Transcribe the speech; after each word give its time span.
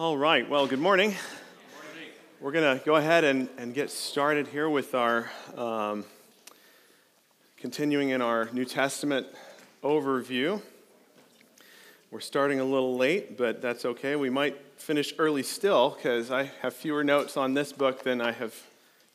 All 0.00 0.16
right, 0.16 0.48
well, 0.48 0.66
good 0.66 0.78
morning. 0.78 1.14
We're 2.40 2.52
going 2.52 2.78
to 2.78 2.82
go 2.82 2.96
ahead 2.96 3.22
and, 3.22 3.50
and 3.58 3.74
get 3.74 3.90
started 3.90 4.48
here 4.48 4.66
with 4.66 4.94
our 4.94 5.30
um, 5.54 6.06
continuing 7.58 8.08
in 8.08 8.22
our 8.22 8.48
New 8.50 8.64
Testament 8.64 9.26
overview. 9.84 10.62
We're 12.10 12.20
starting 12.20 12.60
a 12.60 12.64
little 12.64 12.96
late, 12.96 13.36
but 13.36 13.60
that's 13.60 13.84
okay. 13.84 14.16
We 14.16 14.30
might 14.30 14.56
finish 14.78 15.12
early 15.18 15.42
still 15.42 15.90
because 15.90 16.30
I 16.30 16.44
have 16.62 16.72
fewer 16.72 17.04
notes 17.04 17.36
on 17.36 17.52
this 17.52 17.70
book 17.70 18.02
than 18.02 18.22
I 18.22 18.32
have 18.32 18.54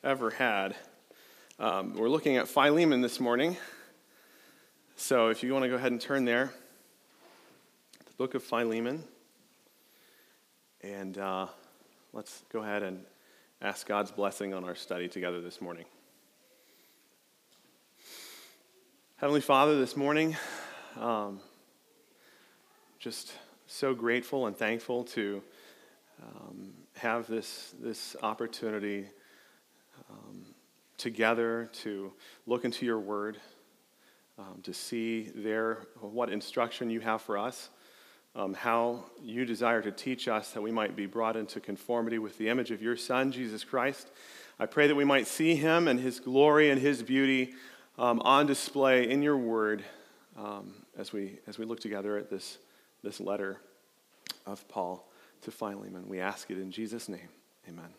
ever 0.03 0.29
had. 0.29 0.75
Um, 1.57 1.95
we're 1.95 2.09
looking 2.09 2.37
at 2.37 2.47
Philemon 2.47 3.01
this 3.01 3.19
morning. 3.19 3.57
So 4.97 5.29
if 5.29 5.41
you 5.41 5.51
want 5.51 5.63
to 5.63 5.69
go 5.69 5.77
ahead 5.77 5.93
and 5.93 5.99
turn 5.99 6.25
there, 6.25 6.53
the 8.05 8.13
book 8.19 8.35
of 8.35 8.43
Philemon. 8.43 9.03
And 10.85 11.17
uh, 11.17 11.47
let's 12.13 12.43
go 12.53 12.61
ahead 12.61 12.83
and 12.83 12.99
ask 13.59 13.87
God's 13.87 14.11
blessing 14.11 14.53
on 14.53 14.63
our 14.63 14.75
study 14.75 15.07
together 15.07 15.41
this 15.41 15.59
morning. 15.59 15.85
Heavenly 19.15 19.41
Father, 19.41 19.79
this 19.79 19.97
morning, 19.97 20.37
um, 20.99 21.39
just 22.99 23.33
so 23.65 23.95
grateful 23.95 24.45
and 24.45 24.55
thankful 24.55 25.05
to 25.05 25.41
um, 26.21 26.73
have 26.97 27.25
this, 27.25 27.73
this 27.81 28.15
opportunity 28.21 29.07
um, 30.11 30.45
together 30.99 31.67
to 31.81 32.13
look 32.45 32.63
into 32.63 32.85
your 32.85 32.99
word, 32.99 33.39
um, 34.37 34.59
to 34.61 34.71
see 34.71 35.31
there 35.33 35.87
what 35.99 36.29
instruction 36.29 36.91
you 36.91 36.99
have 36.99 37.23
for 37.23 37.39
us 37.39 37.71
um, 38.35 38.53
how 38.53 39.05
you 39.23 39.45
desire 39.45 39.81
to 39.81 39.91
teach 39.91 40.27
us 40.27 40.51
that 40.51 40.61
we 40.61 40.71
might 40.71 40.95
be 40.95 41.05
brought 41.05 41.37
into 41.37 41.59
conformity 41.59 42.19
with 42.19 42.37
the 42.37 42.49
image 42.49 42.71
of 42.71 42.81
your 42.81 42.97
Son, 42.97 43.31
Jesus 43.31 43.63
Christ. 43.63 44.09
I 44.59 44.65
pray 44.65 44.87
that 44.87 44.95
we 44.95 45.05
might 45.05 45.27
see 45.27 45.55
him 45.55 45.87
and 45.87 45.99
his 45.99 46.19
glory 46.19 46.69
and 46.69 46.79
his 46.79 47.01
beauty 47.01 47.53
um, 47.97 48.21
on 48.21 48.45
display 48.45 49.09
in 49.09 49.21
your 49.21 49.37
word 49.37 49.83
um, 50.37 50.73
as, 50.97 51.13
we, 51.13 51.39
as 51.47 51.57
we 51.57 51.65
look 51.65 51.79
together 51.79 52.17
at 52.17 52.29
this, 52.29 52.57
this 53.03 53.19
letter 53.19 53.61
of 54.45 54.67
Paul 54.67 55.09
to 55.41 55.51
Philemon. 55.51 56.07
We 56.07 56.19
ask 56.19 56.51
it 56.51 56.57
in 56.57 56.71
Jesus' 56.71 57.07
name. 57.07 57.29
Amen. 57.69 57.89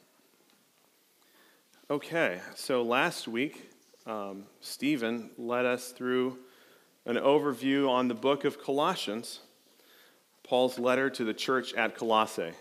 Okay, 1.89 2.41
so 2.55 2.83
last 2.83 3.29
week, 3.29 3.71
um, 4.07 4.45
Stephen 4.61 5.31
led 5.39 5.65
us 5.65 5.93
through 5.93 6.39
an 7.07 7.17
overview 7.17 7.89
on 7.89 8.09
the 8.09 8.15
book 8.15 8.45
of 8.45 8.61
Colossians. 8.61 9.41
Paul's 10.47 10.79
letter 10.79 11.11
to 11.11 11.25
the 11.25 11.35
church 11.35 11.75
at 11.75 11.97
Colossae. 11.97 12.53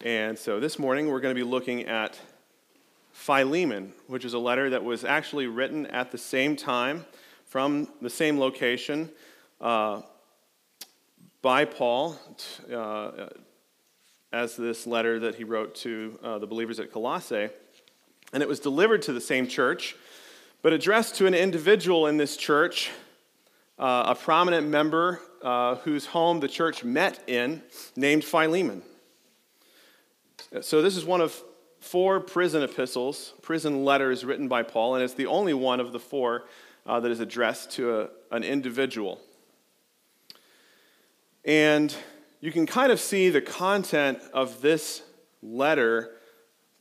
And 0.00 0.36
so 0.36 0.58
this 0.58 0.80
morning 0.80 1.08
we're 1.08 1.20
going 1.20 1.32
to 1.32 1.40
be 1.40 1.48
looking 1.48 1.84
at 1.84 2.18
Philemon, 3.12 3.92
which 4.08 4.24
is 4.24 4.34
a 4.34 4.38
letter 4.38 4.68
that 4.70 4.82
was 4.82 5.04
actually 5.04 5.46
written 5.46 5.86
at 5.86 6.10
the 6.10 6.18
same 6.18 6.56
time 6.56 7.04
from 7.44 7.86
the 8.02 8.10
same 8.10 8.40
location 8.40 9.10
uh, 9.60 10.02
by 11.40 11.64
Paul 11.64 12.18
uh, 12.72 13.28
as 14.32 14.56
this 14.56 14.88
letter 14.88 15.20
that 15.20 15.36
he 15.36 15.44
wrote 15.44 15.76
to 15.76 16.18
uh, 16.20 16.38
the 16.38 16.48
believers 16.48 16.80
at 16.80 16.90
Colossae. 16.90 17.48
And 18.32 18.42
it 18.42 18.48
was 18.48 18.58
delivered 18.58 19.02
to 19.02 19.12
the 19.12 19.20
same 19.20 19.46
church, 19.46 19.94
but 20.62 20.72
addressed 20.72 21.14
to 21.16 21.26
an 21.26 21.34
individual 21.34 22.08
in 22.08 22.16
this 22.16 22.36
church, 22.36 22.90
uh, 23.78 24.02
a 24.08 24.16
prominent 24.16 24.66
member 24.66 25.20
uh, 25.42 25.76
whose 25.76 26.06
home 26.06 26.40
the 26.40 26.48
church 26.48 26.84
met 26.84 27.28
in, 27.28 27.62
named 27.96 28.24
Philemon. 28.24 28.82
So, 30.60 30.82
this 30.82 30.96
is 30.96 31.04
one 31.04 31.20
of 31.20 31.40
four 31.80 32.20
prison 32.20 32.62
epistles, 32.62 33.34
prison 33.42 33.84
letters 33.84 34.24
written 34.24 34.48
by 34.48 34.62
Paul, 34.62 34.96
and 34.96 35.04
it's 35.04 35.14
the 35.14 35.26
only 35.26 35.54
one 35.54 35.80
of 35.80 35.92
the 35.92 36.00
four 36.00 36.46
uh, 36.86 37.00
that 37.00 37.10
is 37.10 37.20
addressed 37.20 37.70
to 37.72 38.00
a, 38.00 38.08
an 38.30 38.42
individual. 38.42 39.20
And 41.44 41.94
you 42.40 42.52
can 42.52 42.66
kind 42.66 42.92
of 42.92 43.00
see 43.00 43.30
the 43.30 43.40
content 43.40 44.18
of 44.32 44.60
this 44.60 45.02
letter 45.42 46.10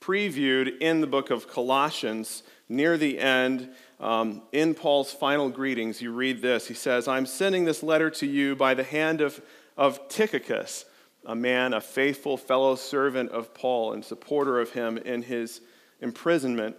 previewed 0.02 0.80
in 0.80 1.02
the 1.02 1.08
book 1.08 1.30
of 1.30 1.48
Colossians 1.48 2.44
near 2.69 2.97
the 2.97 3.19
end 3.19 3.69
um, 4.00 4.44
in 4.53 4.75
Paul's 4.75 5.12
final 5.12 5.50
greetings, 5.50 6.02
you 6.02 6.13
read 6.13 6.41
this. 6.41 6.68
He 6.68 6.74
says, 6.74 7.07
I'm 7.07 7.25
sending 7.25 7.66
this 7.66 7.84
letter 7.84 8.09
to 8.12 8.25
you 8.25 8.56
by 8.56 8.74
the 8.74 8.84
hand 8.84 9.19
of, 9.19 9.41
of 9.75 10.07
Tychicus, 10.07 10.85
a 11.25 11.35
man, 11.35 11.74
a 11.74 11.81
faithful 11.81 12.38
fellow 12.38 12.75
servant 12.75 13.31
of 13.31 13.53
Paul 13.53 13.94
and 13.94 14.06
supporter 14.06 14.59
of 14.59 14.72
him 14.72 14.97
in 14.97 15.24
his 15.24 15.59
imprisonment. 16.00 16.78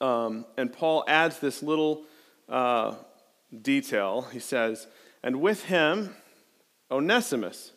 Um, 0.00 0.44
and 0.58 0.70
Paul 0.70 1.04
adds 1.08 1.38
this 1.38 1.62
little 1.62 2.04
uh, 2.48 2.96
detail. 3.62 4.22
He 4.32 4.38
says, 4.40 4.86
And 5.22 5.40
with 5.40 5.64
him, 5.64 6.14
Onesimus, 6.90 7.72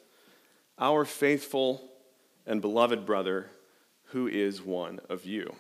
our 0.78 1.06
faithful 1.06 1.90
and 2.46 2.62
beloved 2.62 3.06
brother, 3.06 3.50
who 4.08 4.28
is 4.28 4.62
one 4.62 5.00
of 5.10 5.26
you. 5.26 5.56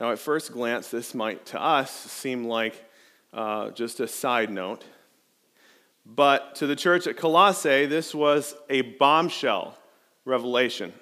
Now, 0.00 0.12
at 0.12 0.18
first 0.18 0.50
glance, 0.50 0.88
this 0.88 1.14
might 1.14 1.44
to 1.46 1.62
us 1.62 1.90
seem 1.90 2.44
like 2.44 2.88
uh, 3.34 3.68
just 3.72 4.00
a 4.00 4.08
side 4.08 4.48
note. 4.50 4.82
But 6.06 6.54
to 6.54 6.66
the 6.66 6.74
church 6.74 7.06
at 7.06 7.18
Colossae, 7.18 7.84
this 7.84 8.14
was 8.14 8.54
a 8.70 8.80
bombshell 8.80 9.76
revelation. 10.24 10.94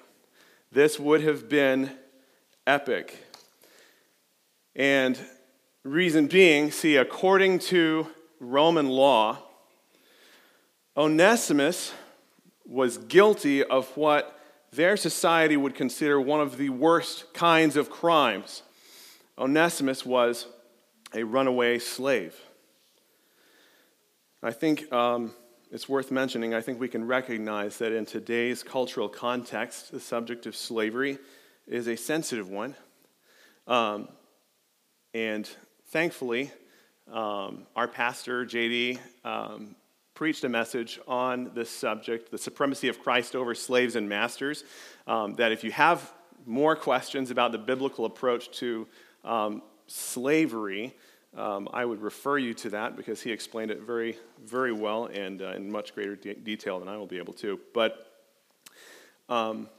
This 0.73 0.99
would 0.99 1.21
have 1.21 1.47
been 1.47 1.91
epic. 2.67 3.15
And 4.75 5.17
reason 5.85 6.27
being, 6.27 6.69
see, 6.69 6.97
according 6.97 7.59
to 7.59 8.05
Roman 8.41 8.89
law, 8.89 9.37
Onesimus 10.97 11.93
was 12.65 12.97
guilty 12.97 13.63
of 13.63 13.95
what 13.95 14.37
their 14.73 14.97
society 14.97 15.55
would 15.55 15.73
consider 15.73 16.19
one 16.19 16.41
of 16.41 16.57
the 16.57 16.67
worst 16.67 17.33
kinds 17.33 17.77
of 17.77 17.89
crimes. 17.89 18.63
Onesimus 19.39 20.05
was 20.05 20.47
a 21.13 21.23
runaway 21.23 21.79
slave. 21.79 22.35
I 24.43 24.51
think 24.51 24.91
um, 24.91 25.33
it's 25.71 25.87
worth 25.87 26.11
mentioning, 26.11 26.53
I 26.53 26.59
think 26.59 26.77
we 26.77 26.89
can 26.89 27.07
recognize 27.07 27.77
that 27.77 27.93
in 27.93 28.05
today's 28.05 28.63
cultural 28.63 29.07
context, 29.07 29.93
the 29.93 29.99
subject 30.01 30.45
of 30.45 30.57
slavery 30.57 31.17
is 31.67 31.87
a 31.87 31.95
sensitive 31.95 32.49
one. 32.49 32.75
Um, 33.65 34.09
and 35.13 35.49
thankfully, 35.87 36.51
um, 37.09 37.65
our 37.77 37.87
pastor, 37.87 38.45
JD, 38.45 38.99
um, 39.23 39.75
preached 40.15 40.43
a 40.43 40.49
message 40.49 40.99
on 41.07 41.51
this 41.55 41.69
subject, 41.69 42.29
the 42.29 42.37
supremacy 42.37 42.89
of 42.89 42.99
Christ 43.01 43.37
over 43.37 43.55
slaves 43.55 43.95
and 43.95 44.09
masters. 44.09 44.65
Um, 45.07 45.35
that 45.35 45.53
if 45.53 45.63
you 45.63 45.71
have 45.71 46.11
more 46.45 46.75
questions 46.75 47.31
about 47.31 47.53
the 47.53 47.57
biblical 47.57 48.03
approach 48.03 48.51
to 48.59 48.85
um, 49.23 49.61
slavery, 49.87 50.95
um, 51.37 51.69
I 51.71 51.85
would 51.85 52.01
refer 52.01 52.37
you 52.37 52.53
to 52.55 52.69
that 52.71 52.95
because 52.95 53.21
he 53.21 53.31
explained 53.31 53.71
it 53.71 53.81
very, 53.81 54.17
very 54.43 54.71
well 54.71 55.05
and 55.05 55.41
uh, 55.41 55.53
in 55.53 55.71
much 55.71 55.93
greater 55.93 56.15
de- 56.15 56.33
detail 56.33 56.79
than 56.79 56.87
I 56.87 56.97
will 56.97 57.07
be 57.07 57.17
able 57.17 57.33
to. 57.33 57.59
But 57.73 58.23
um, 59.27 59.69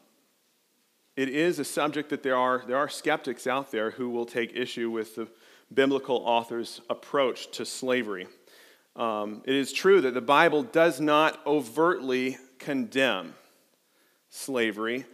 it 1.16 1.28
is 1.28 1.58
a 1.58 1.64
subject 1.64 2.10
that 2.10 2.22
there 2.22 2.36
are, 2.36 2.62
there 2.66 2.76
are 2.76 2.88
skeptics 2.88 3.46
out 3.46 3.72
there 3.72 3.90
who 3.90 4.10
will 4.10 4.26
take 4.26 4.54
issue 4.54 4.90
with 4.90 5.16
the 5.16 5.28
biblical 5.72 6.16
author's 6.24 6.80
approach 6.88 7.50
to 7.52 7.64
slavery. 7.64 8.26
Um, 8.96 9.42
it 9.44 9.54
is 9.54 9.72
true 9.72 10.00
that 10.02 10.14
the 10.14 10.20
Bible 10.20 10.62
does 10.62 11.00
not 11.00 11.44
overtly 11.46 12.38
condemn 12.58 13.34
slavery. 14.28 15.04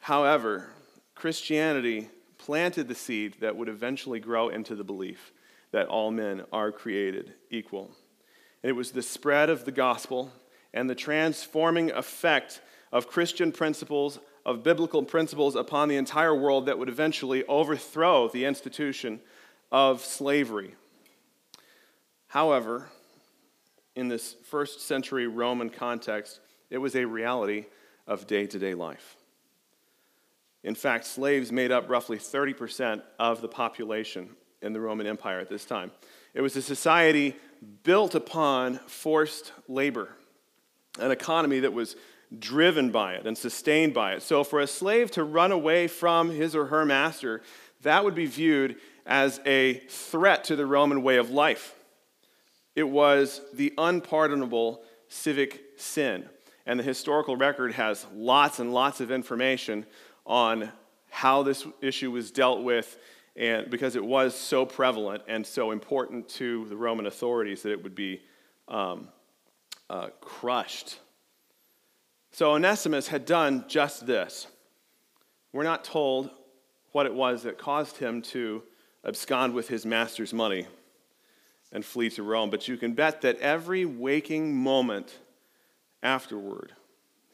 However, 0.00 0.70
Christianity 1.14 2.08
planted 2.48 2.88
the 2.88 2.94
seed 2.94 3.34
that 3.40 3.54
would 3.54 3.68
eventually 3.68 4.18
grow 4.18 4.48
into 4.48 4.74
the 4.74 4.82
belief 4.82 5.34
that 5.70 5.86
all 5.86 6.10
men 6.10 6.42
are 6.50 6.72
created 6.72 7.34
equal. 7.50 7.90
And 8.62 8.70
it 8.70 8.72
was 8.72 8.90
the 8.90 9.02
spread 9.02 9.50
of 9.50 9.66
the 9.66 9.70
gospel 9.70 10.32
and 10.72 10.88
the 10.88 10.94
transforming 10.94 11.90
effect 11.90 12.62
of 12.90 13.06
Christian 13.06 13.52
principles, 13.52 14.18
of 14.46 14.62
biblical 14.62 15.02
principles 15.02 15.56
upon 15.56 15.90
the 15.90 15.98
entire 15.98 16.34
world 16.34 16.64
that 16.64 16.78
would 16.78 16.88
eventually 16.88 17.44
overthrow 17.44 18.28
the 18.28 18.46
institution 18.46 19.20
of 19.70 20.02
slavery. 20.02 20.74
However, 22.28 22.88
in 23.94 24.08
this 24.08 24.36
first 24.46 24.80
century 24.80 25.26
Roman 25.26 25.68
context, 25.68 26.40
it 26.70 26.78
was 26.78 26.96
a 26.96 27.04
reality 27.04 27.66
of 28.06 28.26
day 28.26 28.46
to 28.46 28.58
day 28.58 28.72
life. 28.72 29.17
In 30.64 30.74
fact, 30.74 31.04
slaves 31.04 31.52
made 31.52 31.70
up 31.70 31.88
roughly 31.88 32.18
30% 32.18 33.02
of 33.18 33.40
the 33.40 33.48
population 33.48 34.30
in 34.60 34.72
the 34.72 34.80
Roman 34.80 35.06
Empire 35.06 35.38
at 35.38 35.48
this 35.48 35.64
time. 35.64 35.90
It 36.34 36.40
was 36.40 36.56
a 36.56 36.62
society 36.62 37.36
built 37.82 38.14
upon 38.14 38.78
forced 38.86 39.52
labor, 39.68 40.10
an 40.98 41.10
economy 41.10 41.60
that 41.60 41.72
was 41.72 41.96
driven 42.38 42.90
by 42.90 43.14
it 43.14 43.26
and 43.26 43.38
sustained 43.38 43.94
by 43.94 44.12
it. 44.12 44.22
So, 44.22 44.44
for 44.44 44.60
a 44.60 44.66
slave 44.66 45.10
to 45.12 45.24
run 45.24 45.52
away 45.52 45.86
from 45.86 46.30
his 46.30 46.54
or 46.54 46.66
her 46.66 46.84
master, 46.84 47.42
that 47.82 48.04
would 48.04 48.14
be 48.14 48.26
viewed 48.26 48.76
as 49.06 49.40
a 49.46 49.74
threat 49.88 50.44
to 50.44 50.56
the 50.56 50.66
Roman 50.66 51.02
way 51.02 51.16
of 51.16 51.30
life. 51.30 51.74
It 52.76 52.88
was 52.88 53.40
the 53.54 53.72
unpardonable 53.78 54.82
civic 55.08 55.62
sin. 55.76 56.28
And 56.66 56.78
the 56.78 56.84
historical 56.84 57.34
record 57.34 57.72
has 57.72 58.06
lots 58.14 58.58
and 58.58 58.74
lots 58.74 59.00
of 59.00 59.10
information 59.10 59.86
on 60.28 60.70
how 61.10 61.42
this 61.42 61.66
issue 61.80 62.12
was 62.12 62.30
dealt 62.30 62.62
with 62.62 62.98
and 63.34 63.70
because 63.70 63.96
it 63.96 64.04
was 64.04 64.34
so 64.34 64.66
prevalent 64.66 65.22
and 65.28 65.46
so 65.46 65.70
important 65.70 66.28
to 66.28 66.66
the 66.66 66.76
Roman 66.76 67.06
authorities 67.06 67.62
that 67.62 67.70
it 67.70 67.82
would 67.82 67.94
be 67.94 68.20
um, 68.66 69.08
uh, 69.88 70.08
crushed. 70.20 70.98
So 72.32 72.52
Onesimus 72.52 73.08
had 73.08 73.24
done 73.24 73.64
just 73.68 74.06
this. 74.06 74.48
We're 75.52 75.62
not 75.62 75.84
told 75.84 76.30
what 76.92 77.06
it 77.06 77.14
was 77.14 77.44
that 77.44 77.58
caused 77.58 77.96
him 77.96 78.22
to 78.22 78.62
abscond 79.04 79.54
with 79.54 79.68
his 79.68 79.86
master's 79.86 80.34
money 80.34 80.66
and 81.72 81.84
flee 81.84 82.10
to 82.10 82.22
Rome, 82.22 82.50
but 82.50 82.66
you 82.66 82.76
can 82.76 82.92
bet 82.92 83.20
that 83.22 83.38
every 83.38 83.84
waking 83.84 84.54
moment 84.54 85.18
afterward, 86.02 86.72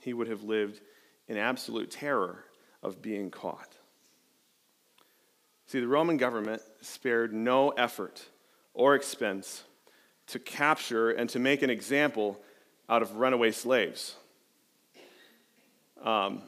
he 0.00 0.12
would 0.12 0.28
have 0.28 0.42
lived 0.42 0.80
in 1.28 1.38
absolute 1.38 1.90
terror 1.90 2.43
of 2.84 3.02
being 3.02 3.30
caught. 3.30 3.76
See, 5.66 5.80
the 5.80 5.88
Roman 5.88 6.18
government 6.18 6.62
spared 6.82 7.32
no 7.32 7.70
effort 7.70 8.22
or 8.74 8.94
expense 8.94 9.64
to 10.26 10.38
capture 10.38 11.10
and 11.10 11.28
to 11.30 11.38
make 11.38 11.62
an 11.62 11.70
example 11.70 12.40
out 12.88 13.02
of 13.02 13.16
runaway 13.16 13.50
slaves. 13.50 14.14
Um, 16.02 16.42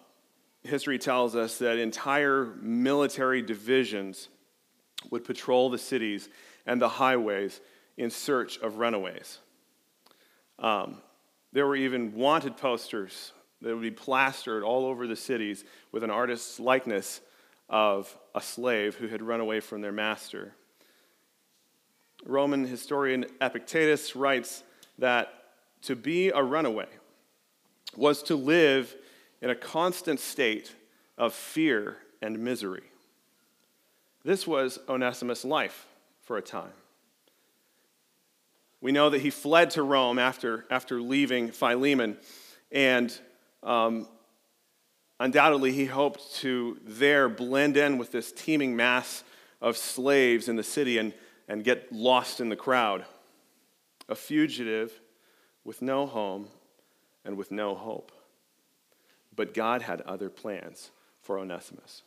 history 0.62 0.98
tells 0.98 1.34
us 1.34 1.58
that 1.58 1.78
entire 1.78 2.52
military 2.60 3.40
divisions 3.40 4.28
would 5.10 5.24
patrol 5.24 5.70
the 5.70 5.78
cities 5.78 6.28
and 6.66 6.80
the 6.80 6.88
highways 6.88 7.60
in 7.96 8.10
search 8.10 8.58
of 8.58 8.76
runaways. 8.76 9.38
Um, 10.58 10.98
there 11.52 11.66
were 11.66 11.76
even 11.76 12.14
wanted 12.14 12.56
posters 12.56 13.32
that 13.62 13.72
would 13.72 13.82
be 13.82 13.90
plastered 13.90 14.62
all 14.62 14.86
over 14.86 15.06
the 15.06 15.16
cities 15.16 15.64
with 15.92 16.04
an 16.04 16.10
artist's 16.10 16.60
likeness 16.60 17.20
of 17.68 18.16
a 18.34 18.40
slave 18.40 18.96
who 18.96 19.08
had 19.08 19.22
run 19.22 19.40
away 19.40 19.60
from 19.60 19.80
their 19.80 19.92
master. 19.92 20.54
Roman 22.24 22.66
historian 22.66 23.26
Epictetus 23.40 24.14
writes 24.14 24.62
that 24.98 25.32
to 25.82 25.96
be 25.96 26.28
a 26.30 26.42
runaway 26.42 26.88
was 27.96 28.22
to 28.24 28.36
live 28.36 28.94
in 29.40 29.50
a 29.50 29.54
constant 29.54 30.20
state 30.20 30.74
of 31.18 31.32
fear 31.32 31.98
and 32.20 32.38
misery. 32.38 32.84
This 34.24 34.46
was 34.46 34.78
Onesimus' 34.88 35.44
life 35.44 35.86
for 36.22 36.36
a 36.36 36.42
time. 36.42 36.72
We 38.80 38.92
know 38.92 39.10
that 39.10 39.20
he 39.20 39.30
fled 39.30 39.70
to 39.72 39.82
Rome 39.82 40.18
after, 40.18 40.66
after 40.70 41.00
leaving 41.00 41.50
Philemon, 41.50 42.16
and 42.70 43.16
um, 43.62 44.06
undoubtedly 45.18 45.72
he 45.72 45.86
hoped 45.86 46.34
to 46.36 46.78
there 46.84 47.28
blend 47.28 47.76
in 47.76 47.98
with 47.98 48.12
this 48.12 48.32
teeming 48.32 48.76
mass 48.76 49.24
of 49.60 49.76
slaves 49.76 50.48
in 50.48 50.56
the 50.56 50.62
city 50.62 50.98
and, 50.98 51.12
and 51.48 51.64
get 51.64 51.92
lost 51.92 52.40
in 52.40 52.48
the 52.48 52.56
crowd. 52.56 53.04
A 54.08 54.14
fugitive 54.14 55.00
with 55.64 55.82
no 55.82 56.06
home 56.06 56.48
and 57.24 57.36
with 57.36 57.50
no 57.50 57.74
hope. 57.74 58.12
But 59.34 59.52
God 59.52 59.82
had 59.82 60.00
other 60.02 60.30
plans 60.30 60.90
for 61.20 61.38
Onesimus. 61.38 62.02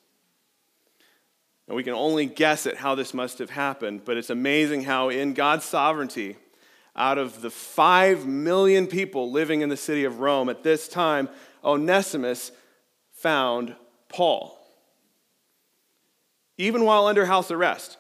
And 1.67 1.75
we 1.75 1.83
can 1.83 1.93
only 1.93 2.25
guess 2.25 2.65
at 2.65 2.77
how 2.77 2.95
this 2.95 3.13
must 3.13 3.37
have 3.37 3.51
happened, 3.51 4.03
but 4.03 4.17
it's 4.17 4.31
amazing 4.31 4.85
how, 4.85 5.09
in 5.09 5.33
God's 5.33 5.65
sovereignty, 5.65 6.35
out 6.99 7.17
of 7.17 7.41
the 7.41 7.49
five 7.49 8.27
million 8.27 8.85
people 8.85 9.31
living 9.31 9.61
in 9.61 9.69
the 9.69 9.77
city 9.77 10.03
of 10.03 10.19
Rome 10.19 10.49
at 10.49 10.63
this 10.63 10.89
time, 10.89 11.29
Onesimus 11.63 12.51
found 13.13 13.75
Paul, 14.09 14.59
even 16.57 16.83
while 16.83 17.07
under 17.07 17.25
house 17.25 17.49
arrest. 17.49 17.97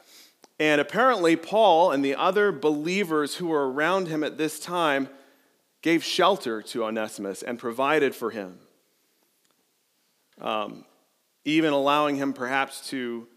And 0.59 0.81
apparently, 0.81 1.37
Paul 1.37 1.91
and 1.91 2.03
the 2.03 2.15
other 2.15 2.51
believers 2.51 3.35
who 3.35 3.47
were 3.47 3.71
around 3.71 4.09
him 4.09 4.25
at 4.25 4.37
this 4.37 4.59
time 4.59 5.07
gave 5.81 6.03
shelter 6.03 6.61
to 6.61 6.83
Onesimus 6.83 7.41
and 7.41 7.57
provided 7.57 8.13
for 8.13 8.31
him, 8.31 8.59
um, 10.41 10.83
even 11.45 11.71
allowing 11.71 12.17
him 12.17 12.33
perhaps 12.33 12.89
to 12.89 13.27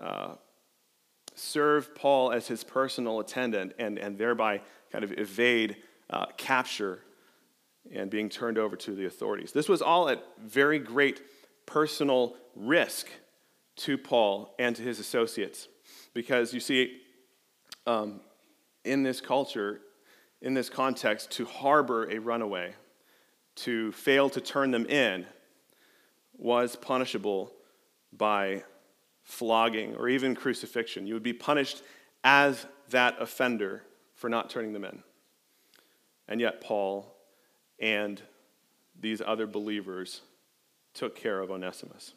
uh, 0.00 0.34
serve 1.34 1.94
Paul 1.94 2.32
as 2.32 2.48
his 2.48 2.64
personal 2.64 3.20
attendant 3.20 3.74
and, 3.78 3.98
and 3.98 4.16
thereby 4.16 4.62
kind 4.90 5.04
of 5.04 5.12
evade 5.18 5.76
uh, 6.10 6.26
capture 6.36 7.00
and 7.92 8.10
being 8.10 8.28
turned 8.28 8.58
over 8.58 8.76
to 8.76 8.94
the 8.94 9.06
authorities. 9.06 9.52
This 9.52 9.68
was 9.68 9.82
all 9.82 10.08
at 10.08 10.24
very 10.38 10.78
great 10.78 11.22
personal 11.66 12.36
risk 12.54 13.08
to 13.76 13.96
Paul 13.96 14.54
and 14.58 14.76
to 14.76 14.82
his 14.82 14.98
associates. 14.98 15.68
Because 16.12 16.52
you 16.52 16.60
see, 16.60 17.00
um, 17.86 18.20
in 18.84 19.02
this 19.02 19.20
culture, 19.20 19.80
in 20.42 20.54
this 20.54 20.68
context, 20.68 21.30
to 21.32 21.44
harbor 21.44 22.10
a 22.10 22.18
runaway, 22.18 22.74
to 23.56 23.92
fail 23.92 24.28
to 24.30 24.40
turn 24.40 24.70
them 24.70 24.86
in, 24.86 25.26
was 26.36 26.76
punishable 26.76 27.52
by 28.12 28.64
flogging 29.22 29.94
or 29.96 30.08
even 30.08 30.34
crucifixion. 30.34 31.06
You 31.06 31.14
would 31.14 31.22
be 31.22 31.32
punished 31.32 31.82
as 32.24 32.66
that 32.90 33.20
offender 33.20 33.82
for 34.20 34.28
not 34.28 34.50
turning 34.50 34.74
them 34.74 34.84
in. 34.84 35.02
And 36.28 36.42
yet, 36.42 36.60
Paul 36.60 37.16
and 37.78 38.20
these 39.00 39.22
other 39.24 39.46
believers 39.46 40.20
took 40.92 41.16
care 41.16 41.40
of 41.40 41.50
Onesimus. 41.50 42.12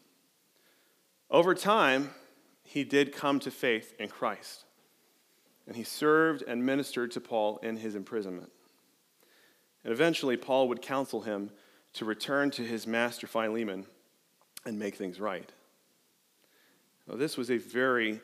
Over 1.32 1.56
time, 1.56 2.14
he 2.62 2.84
did 2.84 3.16
come 3.16 3.40
to 3.40 3.50
faith 3.50 3.94
in 4.00 4.10
Christ, 4.10 4.66
and 5.66 5.78
he 5.78 5.86
served 5.86 6.44
and 6.46 6.66
ministered 6.66 7.12
to 7.12 7.22
Paul 7.22 7.58
in 7.64 7.78
his 7.78 7.96
imprisonment. 7.96 8.52
And 9.86 9.94
eventually, 9.94 10.36
Paul 10.36 10.68
would 10.68 10.82
counsel 10.82 11.22
him 11.22 11.52
to 11.94 12.04
return 12.04 12.52
to 12.52 12.64
his 12.64 12.86
master 12.86 13.28
Philemon 13.28 13.86
and 14.66 14.78
make 14.78 14.96
things 14.96 15.22
right. 15.22 15.50
Now, 17.08 17.16
this 17.16 17.38
was 17.38 17.50
a 17.50 17.58
very, 17.58 18.20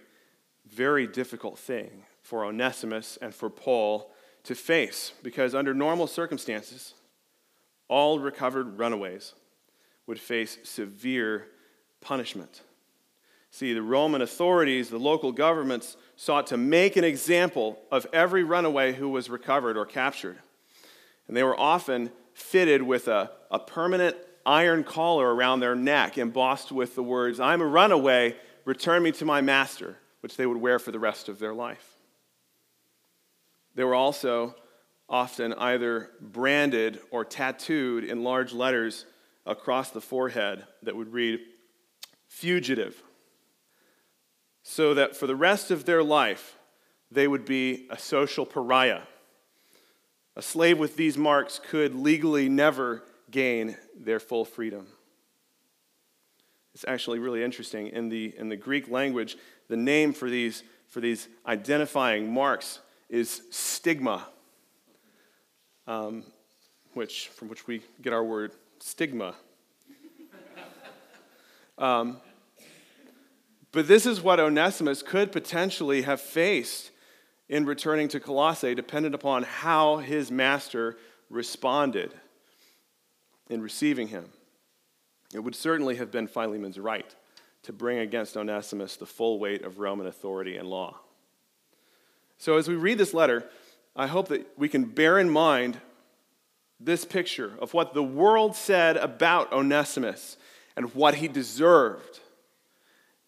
very 0.65 1.07
difficult 1.07 1.57
thing 1.57 2.03
for 2.29 2.45
Onesimus 2.45 3.17
and 3.24 3.33
for 3.33 3.50
Paul 3.50 4.12
to 4.43 4.53
face 4.53 5.13
because, 5.24 5.55
under 5.55 5.74
normal 5.74 6.05
circumstances, 6.05 6.93
all 7.88 8.19
recovered 8.19 8.77
runaways 8.77 9.33
would 10.05 10.19
face 10.19 10.59
severe 10.63 11.48
punishment. 12.01 12.62
See, 13.50 13.74
the 13.74 13.81
Roman 13.81 14.21
authorities, 14.21 14.89
the 14.89 15.00
local 15.00 15.31
governments, 15.31 15.98
sought 16.15 16.45
to 16.48 16.57
make 16.57 16.98
an 16.98 17.03
example 17.03 17.79
of 17.91 18.05
every 18.13 18.43
runaway 18.43 18.93
who 18.93 19.09
was 19.09 19.27
recovered 19.27 19.75
or 19.75 19.88
captured. 19.88 20.38
And 21.27 21.36
they 21.36 21.41
were 21.41 21.59
often 21.59 22.12
fitted 22.33 22.83
with 22.83 23.07
a, 23.07 23.31
a 23.50 23.57
permanent 23.57 24.15
iron 24.45 24.83
collar 24.83 25.33
around 25.33 25.62
their 25.62 25.75
neck, 25.75 26.19
embossed 26.19 26.71
with 26.71 26.93
the 26.93 27.03
words, 27.03 27.39
I'm 27.39 27.62
a 27.62 27.65
runaway, 27.65 28.36
return 28.65 29.01
me 29.01 29.12
to 29.13 29.25
my 29.25 29.41
master, 29.41 29.98
which 30.19 30.38
they 30.38 30.45
would 30.45 30.57
wear 30.57 30.77
for 30.77 30.91
the 30.91 31.00
rest 31.00 31.27
of 31.27 31.39
their 31.39 31.55
life. 31.55 31.88
They 33.79 33.86
were 33.86 33.95
also 33.95 34.55
often 35.07 35.53
either 35.53 36.09
branded 36.19 37.00
or 37.12 37.24
tattooed 37.24 38.03
in 38.03 38.25
large 38.25 38.51
letters 38.51 39.05
across 39.45 39.91
the 39.91 40.01
forehead 40.01 40.67
that 40.83 40.98
would 40.98 41.13
read, 41.13 41.39
Fugitive, 42.27 43.01
so 44.63 44.93
that 44.95 45.15
for 45.15 45.27
the 45.27 45.36
rest 45.38 45.71
of 45.71 45.86
their 45.86 46.03
life, 46.03 46.57
they 47.09 47.25
would 47.25 47.45
be 47.45 47.88
a 47.89 47.98
social 47.98 48.45
pariah. 48.45 49.03
A 50.36 50.41
slave 50.41 50.77
with 50.77 50.98
these 50.98 51.17
marks 51.17 51.62
could 51.69 51.95
legally 51.95 52.50
never 52.50 53.05
gain 53.31 53.77
their 53.98 54.19
full 54.19 54.43
freedom. 54.43 54.88
It's 56.74 56.83
actually 56.86 57.19
really 57.19 57.45
interesting. 57.45 57.88
In 57.88 58.09
the, 58.09 58.33
in 58.38 58.50
the 58.50 58.57
Greek 58.57 58.89
language, 58.89 59.38
the 59.69 59.77
name 59.77 60.12
for 60.12 60.29
these, 60.29 60.63
for 60.89 61.00
these 61.00 61.29
identifying 61.48 62.29
marks 62.29 62.81
is 63.09 63.41
stigma, 63.49 64.27
um, 65.87 66.23
which, 66.93 67.27
from 67.29 67.49
which 67.49 67.67
we 67.67 67.81
get 68.01 68.13
our 68.13 68.23
word 68.23 68.51
stigma. 68.79 69.35
um, 71.77 72.17
but 73.71 73.87
this 73.87 74.05
is 74.05 74.21
what 74.21 74.39
Onesimus 74.39 75.01
could 75.01 75.31
potentially 75.31 76.03
have 76.03 76.21
faced 76.21 76.91
in 77.47 77.65
returning 77.65 78.07
to 78.09 78.19
Colossae, 78.19 78.75
dependent 78.75 79.15
upon 79.15 79.43
how 79.43 79.97
his 79.97 80.29
master 80.31 80.97
responded. 81.29 82.13
in 83.49 83.61
receiving 83.61 84.09
him. 84.09 84.29
It 85.33 85.39
would 85.39 85.55
certainly 85.55 85.95
have 85.95 86.11
been 86.11 86.27
Philemon's 86.27 86.79
right 86.79 87.15
to 87.63 87.73
bring 87.73 87.99
against 87.99 88.37
Onesimus 88.37 88.95
the 88.95 89.05
full 89.05 89.39
weight 89.39 89.63
of 89.63 89.79
Roman 89.79 90.07
authority 90.07 90.57
and 90.57 90.67
law. 90.67 90.99
So, 92.39 92.58
as 92.58 92.69
we 92.69 92.75
read 92.75 92.98
this 92.98 93.13
letter, 93.13 93.43
I 93.98 94.08
hope 94.08 94.29
that 94.29 94.48
we 94.58 94.69
can 94.69 94.86
bear 94.86 95.19
in 95.19 95.29
mind 95.29 95.77
this 96.79 97.03
picture 97.03 97.51
of 97.60 97.74
what 97.74 97.93
the 97.93 98.01
world 98.01 98.55
said 98.55 98.96
about 98.96 99.51
Onesimus 99.51 100.38
and 100.77 100.96
what 100.96 101.15
he 101.15 101.27
deserved. 101.27 102.22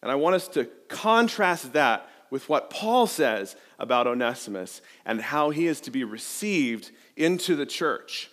And 0.00 0.10
I 0.10 0.14
want 0.14 0.34
us 0.34 0.48
to 0.48 0.64
contrast 0.88 1.74
that 1.74 2.08
with 2.30 2.48
what 2.48 2.70
Paul 2.70 3.06
says 3.06 3.54
about 3.78 4.06
Onesimus 4.06 4.80
and 5.04 5.20
how 5.20 5.50
he 5.50 5.66
is 5.66 5.82
to 5.82 5.90
be 5.90 6.04
received 6.04 6.90
into 7.14 7.54
the 7.54 7.66
church. 7.66 8.30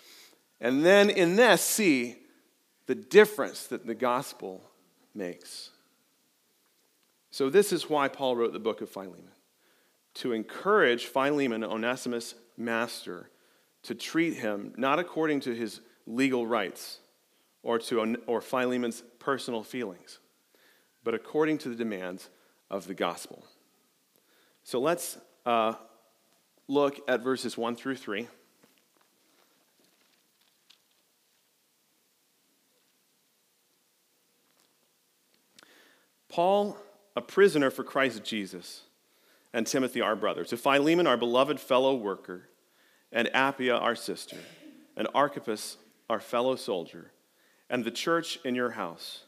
And 0.61 0.85
then 0.85 1.09
in 1.09 1.35
this, 1.35 1.61
see 1.61 2.15
the 2.85 2.95
difference 2.95 3.67
that 3.67 3.85
the 3.85 3.95
gospel 3.95 4.63
makes. 5.13 5.71
So, 7.31 7.49
this 7.49 7.73
is 7.73 7.89
why 7.89 8.07
Paul 8.07 8.37
wrote 8.37 8.53
the 8.53 8.59
book 8.59 8.79
of 8.79 8.89
Philemon 8.89 9.27
to 10.19 10.33
encourage 10.33 11.05
Philemon, 11.05 11.63
Onesimus' 11.63 12.35
master, 12.57 13.29
to 13.83 13.95
treat 13.95 14.33
him 14.33 14.73
not 14.75 14.99
according 14.99 15.39
to 15.39 15.55
his 15.55 15.79
legal 16.05 16.45
rights 16.45 16.99
or 17.63 17.79
to 17.79 18.17
or 18.27 18.41
Philemon's 18.41 19.01
personal 19.19 19.63
feelings, 19.63 20.19
but 21.05 21.13
according 21.13 21.57
to 21.59 21.69
the 21.69 21.75
demands 21.75 22.29
of 22.69 22.85
the 22.85 22.93
gospel. 22.93 23.45
So 24.63 24.81
let's 24.81 25.17
uh, 25.45 25.75
look 26.67 26.99
at 27.07 27.23
verses 27.23 27.57
1 27.57 27.77
through 27.77 27.95
3. 27.95 28.27
Paul, 36.27 36.77
a 37.15 37.21
prisoner 37.21 37.71
for 37.71 37.85
Christ 37.85 38.23
Jesus, 38.25 38.81
and 39.53 39.65
Timothy, 39.65 40.01
our 40.01 40.15
brother, 40.15 40.43
to 40.45 40.57
Philemon, 40.57 41.07
our 41.07 41.17
beloved 41.17 41.59
fellow 41.59 41.95
worker, 41.95 42.49
and 43.11 43.27
Apphia, 43.33 43.79
our 43.79 43.95
sister, 43.95 44.37
and 44.95 45.07
Archippus, 45.15 45.77
our 46.09 46.19
fellow 46.19 46.55
soldier, 46.55 47.11
and 47.69 47.83
the 47.83 47.91
church 47.91 48.39
in 48.43 48.55
your 48.55 48.71
house, 48.71 49.23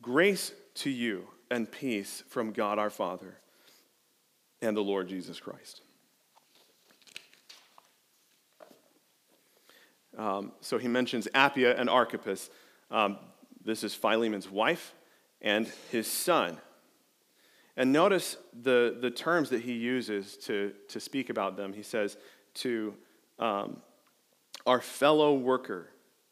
grace 0.00 0.52
to 0.74 0.90
you 0.90 1.26
and 1.50 1.70
peace 1.70 2.22
from 2.28 2.52
God 2.52 2.78
our 2.78 2.90
Father 2.90 3.38
and 4.60 4.76
the 4.76 4.82
Lord 4.82 5.08
Jesus 5.08 5.40
Christ. 5.40 5.82
Um, 10.16 10.52
so 10.60 10.78
he 10.78 10.88
mentions 10.88 11.28
Apphia 11.34 11.78
and 11.78 11.88
Archippus. 11.88 12.50
Um, 12.90 13.18
this 13.64 13.84
is 13.84 13.94
Philemon's 13.94 14.50
wife 14.50 14.94
and 15.40 15.70
his 15.90 16.06
son. 16.06 16.58
And 17.78 17.92
notice 17.92 18.36
the, 18.60 18.96
the 19.00 19.10
terms 19.10 19.50
that 19.50 19.62
he 19.62 19.72
uses 19.72 20.36
to, 20.38 20.72
to 20.88 20.98
speak 20.98 21.30
about 21.30 21.56
them. 21.56 21.72
He 21.72 21.84
says 21.84 22.16
to 22.54 22.92
um, 23.38 23.76
our 24.66 24.80
fellow 24.80 25.34
worker 25.34 25.88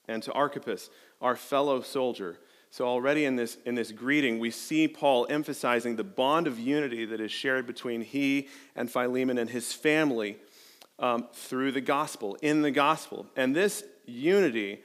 and 0.09 0.21
to 0.25 0.33
Archippus, 0.33 0.91
our 1.23 1.37
fellow 1.37 1.83
soldier. 1.83 2.37
So, 2.71 2.85
already 2.85 3.25
in 3.25 3.37
this, 3.37 3.59
in 3.65 3.77
this 3.77 3.93
greeting, 3.93 4.41
we 4.41 4.51
see 4.51 4.89
Paul 4.89 5.29
emphasizing 5.31 5.95
the 5.95 6.05
bond 6.05 6.49
of 6.49 6.59
unity 6.59 7.05
that 7.07 7.21
is 7.21 7.31
shared 7.31 7.65
between 7.65 8.01
he 8.03 8.49
and 8.75 8.91
Philemon 8.91 9.39
and 9.39 9.49
his 9.49 9.73
family 9.73 10.39
um, 10.99 11.29
through 11.33 11.71
the 11.71 11.81
gospel, 11.81 12.37
in 12.43 12.63
the 12.63 12.73
gospel. 12.73 13.25
And 13.37 13.55
this 13.55 13.85
unity 14.05 14.83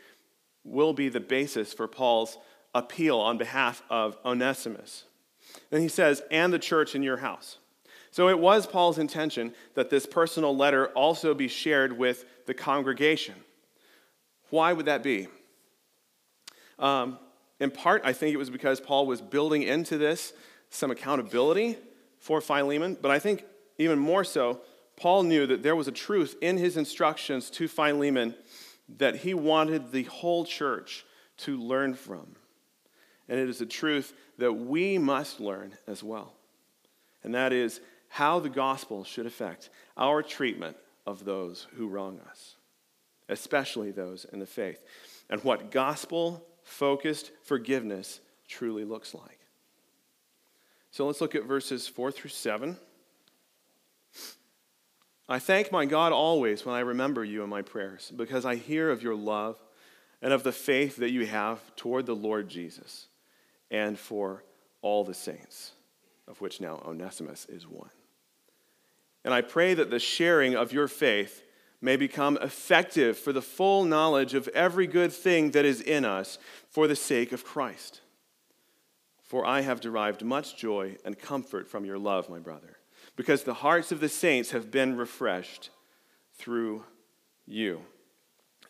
will 0.64 0.94
be 0.94 1.10
the 1.10 1.20
basis 1.20 1.74
for 1.74 1.88
Paul's 1.88 2.38
appeal 2.76 3.18
on 3.18 3.40
behalf 3.40 3.82
of 3.90 4.16
Onesimus. 4.24 5.06
Then 5.70 5.82
he 5.82 5.88
says, 5.88 6.22
and 6.32 6.52
the 6.52 6.60
church 6.60 6.96
in 6.96 7.04
your 7.04 7.18
house. 7.18 7.58
So 8.12 8.28
it 8.28 8.40
was 8.40 8.68
Paul's 8.68 8.98
intention 8.98 9.54
that 9.76 9.90
this 9.90 10.06
personal 10.06 10.56
letter 10.56 10.88
also 10.88 11.34
be 11.34 11.48
shared 11.48 11.98
with 11.98 12.26
the 12.46 12.54
congregation. 12.54 13.36
Why 14.50 14.74
would 14.74 14.86
that 14.86 15.02
be? 15.02 15.28
Um, 16.78 17.18
in 17.60 17.72
part, 17.72 18.02
I 18.04 18.12
think 18.12 18.34
it 18.34 18.38
was 18.38 18.50
because 18.50 18.82
Paul 18.82 19.06
was 19.06 19.22
building 19.22 19.64
into 19.64 19.98
this 19.98 20.34
some 20.70 20.92
accountability 20.92 21.78
for 22.20 22.42
Philemon, 22.42 22.98
but 23.02 23.12
I 23.12 23.20
think 23.20 23.46
even 23.78 24.00
more 24.00 24.24
so, 24.24 24.62
Paul 24.96 25.24
knew 25.24 25.48
that 25.48 25.64
there 25.64 25.76
was 25.76 25.88
a 25.88 25.92
truth 25.92 26.36
in 26.42 26.58
his 26.58 26.78
instructions 26.78 27.50
to 27.52 27.68
Philemon 27.68 28.36
that 28.98 29.18
he 29.18 29.34
wanted 29.34 29.92
the 29.92 30.04
whole 30.04 30.46
church 30.46 31.06
to 31.38 31.58
learn 31.58 31.94
from. 31.94 32.36
And 33.28 33.40
it 33.40 33.50
is 33.50 33.62
a 33.62 33.66
truth 33.66 34.14
that 34.42 34.54
we 34.54 34.98
must 34.98 35.40
learn 35.40 35.72
as 35.86 36.04
well. 36.04 36.34
And 37.24 37.36
that 37.36 37.54
is 37.54 37.80
how 38.10 38.40
the 38.40 38.50
gospel 38.50 39.04
should 39.04 39.28
affect 39.28 39.70
our 39.96 40.24
treatment 40.24 40.76
of 41.06 41.26
those 41.26 41.68
who 41.76 41.88
wrong 41.88 42.20
us, 42.28 42.56
especially 43.30 43.92
those 43.92 44.26
in 44.26 44.40
the 44.40 44.48
faith, 44.48 44.84
and 45.30 45.44
what 45.44 45.70
gospel 45.70 46.44
focused 46.64 47.30
forgiveness 47.44 48.20
truly 48.48 48.84
looks 48.84 49.14
like. 49.14 49.38
So 50.90 51.06
let's 51.06 51.22
look 51.22 51.36
at 51.36 51.46
verses 51.46 51.88
4 51.88 52.12
through 52.12 52.32
7. 52.32 52.78
I 55.30 55.38
thank 55.38 55.72
my 55.72 55.86
God 55.86 56.14
always 56.14 56.66
when 56.66 56.74
I 56.74 56.80
remember 56.80 57.24
you 57.24 57.44
in 57.44 57.50
my 57.50 57.62
prayers, 57.62 58.12
because 58.16 58.44
I 58.44 58.56
hear 58.56 58.90
of 58.90 59.04
your 59.04 59.16
love 59.16 59.62
and 60.20 60.34
of 60.34 60.42
the 60.42 60.52
faith 60.52 60.98
that 60.98 61.12
you 61.12 61.28
have 61.28 61.60
toward 61.76 62.08
the 62.08 62.16
Lord 62.16 62.50
Jesus 62.50 63.06
and 63.72 63.98
for 63.98 64.44
all 64.82 65.04
the 65.04 65.14
saints, 65.14 65.72
of 66.28 66.40
which 66.42 66.62
now 66.62 66.82
Onesimus 66.86 67.48
is 67.50 67.68
one. 67.68 67.90
And 69.24 69.34
I 69.34 69.42
pray 69.42 69.74
that 69.74 69.90
the 69.90 70.00
sharing 70.00 70.56
of 70.56 70.74
your 70.74 70.88
faith 70.88 71.44
may 71.82 71.96
become 71.96 72.38
effective 72.42 73.18
for 73.18 73.34
the 73.34 73.42
full 73.42 73.84
knowledge 73.84 74.34
of 74.34 74.48
every 74.50 74.86
good 74.86 75.12
thing 75.12 75.52
that 75.52 75.66
is 75.66 75.82
in 75.82 76.06
us 76.06 76.38
for 76.70 76.88
the 76.88 76.96
sake 76.96 77.32
of 77.32 77.44
Christ. 77.44 78.02
For 79.24 79.46
I 79.46 79.62
have 79.62 79.80
derived 79.80 80.24
much 80.24 80.58
joy 80.58 80.98
and 81.06 81.18
comfort 81.18 81.68
from 81.68 81.86
your 81.86 81.98
love, 81.98 82.30
my 82.30 82.40
brother, 82.40 82.78
because 83.16 83.44
the 83.44 83.54
hearts 83.54 83.92
of 83.92 84.00
the 84.00 84.10
saints 84.10 84.52
have 84.52 84.70
been 84.70 84.98
refreshed 84.98 85.70
through 86.36 86.84
you. 87.48 87.82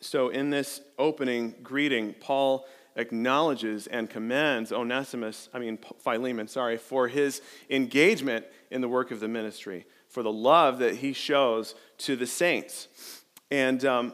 So, 0.00 0.28
in 0.30 0.50
this 0.50 0.80
opening 0.98 1.54
greeting, 1.62 2.14
Paul 2.14 2.66
acknowledges 2.96 3.86
and 3.86 4.08
commends 4.08 4.72
Onesimus, 4.72 5.48
I 5.54 5.58
mean, 5.58 5.78
Philemon, 6.02 6.48
sorry, 6.48 6.76
for 6.76 7.08
his 7.08 7.40
engagement 7.70 8.46
in 8.70 8.80
the 8.80 8.88
work 8.88 9.10
of 9.10 9.20
the 9.20 9.28
ministry 9.28 9.86
for 10.12 10.22
the 10.22 10.32
love 10.32 10.78
that 10.78 10.96
he 10.96 11.14
shows 11.14 11.74
to 11.96 12.16
the 12.16 12.26
saints. 12.26 12.88
And 13.50 13.82
um, 13.84 14.12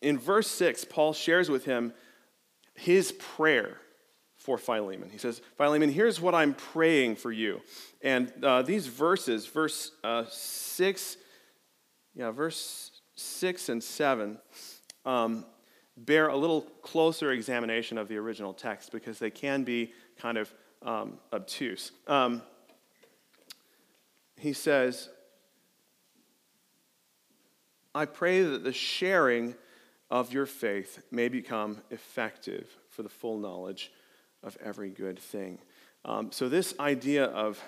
in 0.00 0.16
verse 0.18 0.48
6, 0.48 0.84
Paul 0.84 1.12
shares 1.12 1.50
with 1.50 1.64
him 1.64 1.92
his 2.74 3.12
prayer 3.12 3.78
for 4.36 4.58
Philemon. 4.58 5.10
He 5.10 5.18
says, 5.18 5.42
Philemon, 5.56 5.90
here's 5.90 6.20
what 6.20 6.34
I'm 6.34 6.54
praying 6.54 7.16
for 7.16 7.32
you. 7.32 7.60
And 8.00 8.32
uh, 8.44 8.62
these 8.62 8.86
verses, 8.86 9.46
verse 9.46 9.90
uh, 10.04 10.24
6, 10.28 11.16
yeah, 12.14 12.30
verse 12.30 12.92
6 13.16 13.68
and 13.70 13.82
7, 13.82 14.38
um, 15.04 15.44
bear 15.96 16.28
a 16.28 16.36
little 16.36 16.62
closer 16.82 17.32
examination 17.32 17.98
of 17.98 18.08
the 18.08 18.16
original 18.16 18.52
text 18.52 18.92
because 18.92 19.18
they 19.18 19.30
can 19.30 19.64
be 19.64 19.92
kind 20.18 20.38
of 20.38 20.52
um, 20.82 21.18
obtuse. 21.32 21.92
Um, 22.06 22.42
he 24.36 24.52
says, 24.52 25.08
I 27.94 28.06
pray 28.06 28.42
that 28.42 28.64
the 28.64 28.72
sharing 28.72 29.54
of 30.10 30.32
your 30.32 30.46
faith 30.46 31.02
may 31.10 31.28
become 31.28 31.78
effective 31.90 32.68
for 32.90 33.02
the 33.02 33.08
full 33.08 33.38
knowledge 33.38 33.92
of 34.42 34.56
every 34.62 34.90
good 34.90 35.18
thing. 35.18 35.58
Um, 36.04 36.32
so, 36.32 36.48
this 36.48 36.74
idea 36.80 37.24
of 37.26 37.62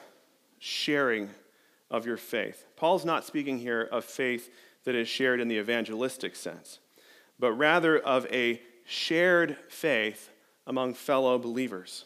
sharing 0.59 1.31
of 1.91 2.07
your 2.07 2.17
faith, 2.17 2.67
Paul's 2.77 3.05
not 3.05 3.25
speaking 3.25 3.59
here 3.59 3.83
of 3.83 4.05
faith 4.05 4.51
that 4.85 4.95
is 4.95 5.09
shared 5.09 5.41
in 5.41 5.49
the 5.49 5.59
evangelistic 5.59 6.35
sense, 6.35 6.81
but 7.39 7.53
rather 7.53 7.99
of 7.99 8.27
a 8.33 8.61
shared 8.85 9.57
faith 9.69 10.31
among 10.67 10.95
fellow 10.95 11.39
believers. 11.39 12.05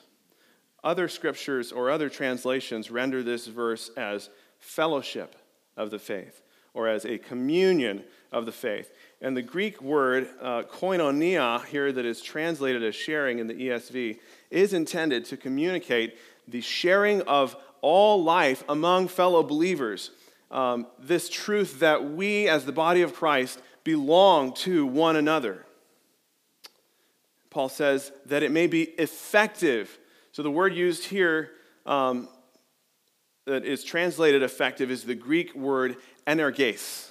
Other 0.82 1.08
scriptures 1.08 1.72
or 1.72 1.90
other 1.90 2.08
translations 2.08 2.90
render 2.90 3.22
this 3.22 3.46
verse 3.46 3.90
as 3.96 4.30
fellowship 4.58 5.36
of 5.76 5.90
the 5.90 5.98
faith 5.98 6.42
or 6.74 6.88
as 6.88 7.04
a 7.04 7.18
communion 7.18 8.04
of 8.30 8.46
the 8.46 8.52
faith. 8.52 8.92
And 9.20 9.36
the 9.36 9.42
Greek 9.42 9.82
word 9.82 10.28
uh, 10.40 10.62
koinonia 10.62 11.64
here 11.66 11.90
that 11.90 12.04
is 12.04 12.20
translated 12.20 12.84
as 12.84 12.94
sharing 12.94 13.38
in 13.38 13.48
the 13.48 13.54
ESV 13.54 14.18
is 14.50 14.72
intended 14.72 15.24
to 15.26 15.36
communicate 15.36 16.16
the 16.46 16.60
sharing 16.60 17.22
of 17.22 17.56
all 17.80 18.22
life 18.22 18.62
among 18.68 19.08
fellow 19.08 19.42
believers. 19.42 20.10
Um, 20.50 20.86
this 20.98 21.28
truth 21.28 21.80
that 21.80 22.12
we, 22.12 22.48
as 22.48 22.64
the 22.64 22.72
body 22.72 23.02
of 23.02 23.14
Christ, 23.14 23.60
belong 23.88 24.52
to 24.52 24.84
one 24.84 25.16
another. 25.16 25.64
Paul 27.48 27.70
says, 27.70 28.12
that 28.26 28.42
it 28.42 28.50
may 28.50 28.66
be 28.66 28.82
effective. 28.82 29.98
So 30.32 30.42
the 30.42 30.50
word 30.50 30.74
used 30.74 31.06
here 31.06 31.52
um, 31.86 32.28
that 33.46 33.64
is 33.64 33.82
translated 33.82 34.42
effective 34.42 34.90
is 34.90 35.04
the 35.04 35.14
Greek 35.14 35.54
word 35.54 35.96
energes, 36.26 37.10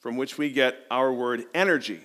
from 0.00 0.16
which 0.16 0.36
we 0.36 0.50
get 0.50 0.74
our 0.90 1.12
word 1.12 1.44
energy. 1.54 2.00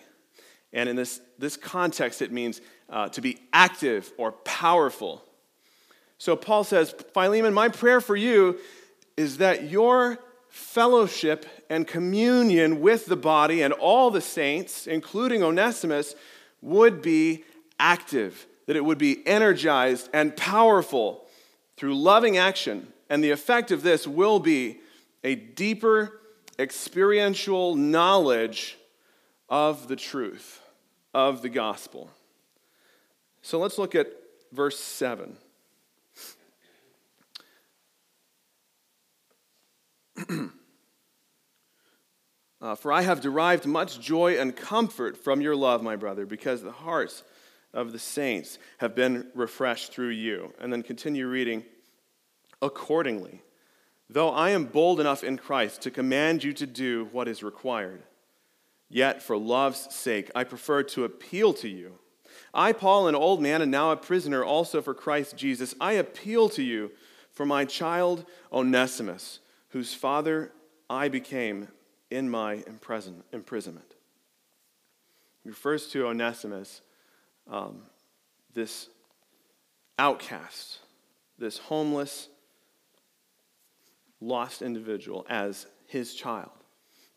And 0.74 0.88
in 0.88 0.96
this, 0.96 1.20
this 1.40 1.58
context, 1.58 2.22
it 2.22 2.32
means 2.32 2.62
uh, 2.92 3.10
to 3.10 3.20
be 3.20 3.40
active 3.52 4.14
or 4.20 4.34
powerful. 4.34 5.24
So 6.20 6.36
Paul 6.36 6.64
says, 6.64 6.94
Philemon, 7.16 7.56
my 7.56 7.70
prayer 7.70 8.00
for 8.00 8.16
you 8.16 8.60
is 9.18 9.38
that 9.38 9.72
your 9.72 10.20
fellowship 10.50 11.48
and 11.74 11.88
communion 11.88 12.82
with 12.82 13.08
the 13.08 13.16
body 13.16 13.64
and 13.64 13.74
all 13.74 14.12
the 14.12 14.22
saints, 14.22 14.86
including 14.86 15.42
Onesimus, 15.42 16.14
would 16.62 17.02
be 17.02 17.44
active, 17.80 18.46
that 18.68 18.76
it 18.76 18.86
would 18.86 19.00
be 19.00 19.26
energized 19.28 20.08
and 20.14 20.38
powerful 20.38 21.26
through 21.76 21.96
loving 21.96 22.38
action. 22.38 22.94
And 23.10 23.24
the 23.24 23.32
effect 23.32 23.72
of 23.72 23.82
this 23.82 24.08
will 24.08 24.40
be 24.40 24.82
a 25.24 25.34
deeper 25.34 26.22
experiential 26.60 27.76
knowledge 27.76 28.78
of 29.50 29.88
the 29.88 29.96
truth 29.96 30.62
of 31.12 31.42
the 31.42 31.50
gospel. 31.50 32.12
So 33.42 33.58
let's 33.60 33.80
look 33.80 33.96
at 33.96 34.14
verse 34.52 34.80
7. 34.80 35.38
Uh, 42.64 42.76
For 42.76 42.92
I 42.92 43.02
have 43.02 43.22
derived 43.22 43.66
much 43.66 44.00
joy 44.00 44.40
and 44.40 44.56
comfort 44.56 45.18
from 45.18 45.42
your 45.42 45.56
love, 45.56 45.84
my 45.84 45.98
brother, 45.98 46.26
because 46.26 46.64
the 46.64 46.72
hearts 46.72 47.24
of 47.74 47.92
the 47.92 48.00
saints 48.00 48.58
have 48.78 48.96
been 48.96 49.28
refreshed 49.36 49.92
through 49.92 50.10
you. 50.10 50.54
And 50.60 50.72
then 50.72 50.82
continue 50.82 51.28
reading. 51.28 51.66
Accordingly, 52.62 53.42
though 54.10 54.30
I 54.30 54.52
am 54.52 54.66
bold 54.66 55.02
enough 55.02 55.24
in 55.24 55.38
Christ 55.38 55.82
to 55.82 55.92
command 55.92 56.44
you 56.44 56.54
to 56.54 56.66
do 56.66 57.10
what 57.12 57.28
is 57.28 57.44
required, 57.44 58.04
yet 58.90 59.22
for 59.22 59.36
love's 59.38 59.94
sake 59.94 60.32
I 60.34 60.46
prefer 60.46 60.84
to 60.84 61.04
appeal 61.04 61.54
to 61.56 61.68
you. 61.68 62.00
I, 62.54 62.72
Paul, 62.72 63.10
an 63.10 63.16
old 63.16 63.42
man 63.42 63.62
and 63.62 63.72
now 63.72 63.92
a 63.92 63.98
prisoner 63.98 64.44
also 64.44 64.82
for 64.82 64.94
Christ 64.94 65.36
Jesus, 65.36 65.76
I 65.82 65.94
appeal 65.94 66.48
to 66.50 66.64
you 66.64 66.92
for 67.34 67.46
my 67.46 67.66
child 67.66 68.26
Onesimus 68.52 69.40
whose 69.70 69.94
father 69.94 70.54
I 70.90 71.10
became 71.10 71.68
in 72.14 72.30
my 72.30 72.64
imprisonment. 73.32 73.96
He 75.44 75.50
refers 75.50 75.88
to 75.88 76.08
Onesimus, 76.08 76.82
um, 77.50 77.82
this 78.54 78.88
outcast, 79.98 80.80
this 81.38 81.58
homeless, 81.58 82.30
lost 84.22 84.62
individual, 84.62 85.26
as 85.28 85.66
his 85.88 86.14
child. 86.14 86.52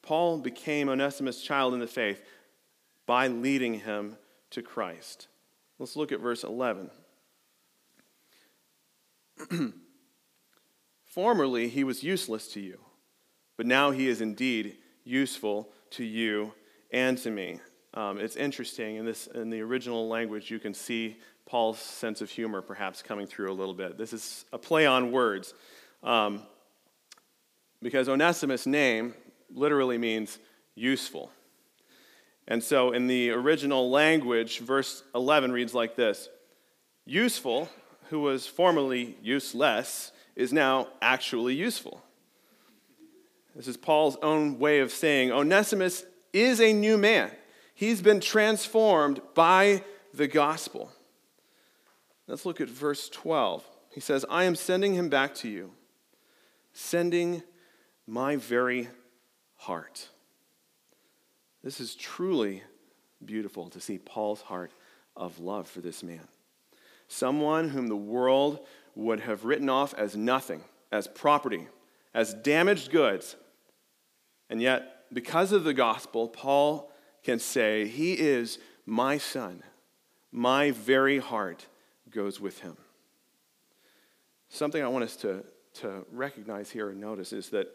Paul 0.02 0.38
became 0.38 0.88
Onesimus' 0.88 1.42
child 1.42 1.74
in 1.74 1.80
the 1.80 1.86
faith 1.86 2.22
by 3.04 3.28
leading 3.28 3.74
him 3.80 4.16
to 4.50 4.62
Christ. 4.62 5.28
Let's 5.78 5.94
look 5.94 6.10
at 6.10 6.20
verse 6.20 6.42
11. 6.42 6.90
Formerly, 11.04 11.68
he 11.68 11.84
was 11.84 12.02
useless 12.02 12.48
to 12.48 12.60
you, 12.60 12.80
but 13.56 13.66
now 13.66 13.90
he 13.90 14.08
is 14.08 14.20
indeed 14.20 14.78
useful 15.06 15.70
to 15.90 16.04
you 16.04 16.52
and 16.90 17.16
to 17.18 17.30
me. 17.30 17.60
Um, 17.94 18.18
it's 18.18 18.36
interesting. 18.36 18.96
In, 18.96 19.06
this, 19.06 19.26
in 19.28 19.48
the 19.48 19.62
original 19.62 20.08
language, 20.08 20.50
you 20.50 20.58
can 20.58 20.74
see 20.74 21.16
Paul's 21.46 21.78
sense 21.78 22.20
of 22.20 22.28
humor 22.28 22.60
perhaps 22.60 23.02
coming 23.02 23.26
through 23.26 23.50
a 23.50 23.54
little 23.54 23.72
bit. 23.72 23.96
This 23.96 24.12
is 24.12 24.44
a 24.52 24.58
play 24.58 24.84
on 24.84 25.12
words. 25.12 25.54
Um, 26.02 26.42
because 27.80 28.08
Onesimus' 28.08 28.66
name 28.66 29.14
literally 29.54 29.96
means 29.96 30.38
useful. 30.74 31.30
And 32.48 32.62
so 32.62 32.92
in 32.92 33.06
the 33.06 33.30
original 33.30 33.90
language, 33.90 34.60
verse 34.60 35.02
11 35.14 35.52
reads 35.52 35.74
like 35.74 35.96
this 35.96 36.28
Useful, 37.04 37.68
who 38.10 38.20
was 38.20 38.46
formerly 38.46 39.16
useless, 39.22 40.12
is 40.34 40.52
now 40.52 40.88
actually 41.00 41.54
useful. 41.54 42.02
This 43.56 43.68
is 43.68 43.78
Paul's 43.78 44.18
own 44.22 44.58
way 44.58 44.80
of 44.80 44.92
saying 44.92 45.32
Onesimus 45.32 46.04
is 46.32 46.60
a 46.60 46.74
new 46.74 46.98
man. 46.98 47.30
He's 47.74 48.02
been 48.02 48.20
transformed 48.20 49.20
by 49.34 49.82
the 50.12 50.28
gospel. 50.28 50.92
Let's 52.26 52.44
look 52.44 52.60
at 52.60 52.68
verse 52.68 53.08
12. 53.08 53.64
He 53.90 54.00
says, 54.00 54.26
I 54.28 54.44
am 54.44 54.56
sending 54.56 54.94
him 54.94 55.08
back 55.08 55.34
to 55.36 55.48
you, 55.48 55.72
sending 56.74 57.42
my 58.06 58.36
very 58.36 58.88
heart. 59.56 60.08
This 61.64 61.80
is 61.80 61.94
truly 61.94 62.62
beautiful 63.24 63.70
to 63.70 63.80
see 63.80 63.96
Paul's 63.96 64.42
heart 64.42 64.70
of 65.16 65.40
love 65.40 65.66
for 65.66 65.80
this 65.80 66.02
man. 66.02 66.28
Someone 67.08 67.70
whom 67.70 67.86
the 67.86 67.96
world 67.96 68.60
would 68.94 69.20
have 69.20 69.46
written 69.46 69.70
off 69.70 69.94
as 69.94 70.14
nothing, 70.14 70.62
as 70.92 71.06
property, 71.08 71.68
as 72.12 72.34
damaged 72.34 72.90
goods. 72.90 73.36
And 74.48 74.60
yet, 74.62 75.04
because 75.12 75.52
of 75.52 75.64
the 75.64 75.74
gospel, 75.74 76.28
Paul 76.28 76.90
can 77.22 77.38
say, 77.38 77.88
He 77.88 78.12
is 78.14 78.58
my 78.84 79.18
son. 79.18 79.62
My 80.32 80.70
very 80.70 81.18
heart 81.18 81.66
goes 82.10 82.40
with 82.40 82.60
him. 82.60 82.76
Something 84.48 84.82
I 84.82 84.88
want 84.88 85.04
us 85.04 85.16
to, 85.16 85.44
to 85.80 86.04
recognize 86.12 86.70
here 86.70 86.90
and 86.90 87.00
notice 87.00 87.32
is 87.32 87.50
that 87.50 87.68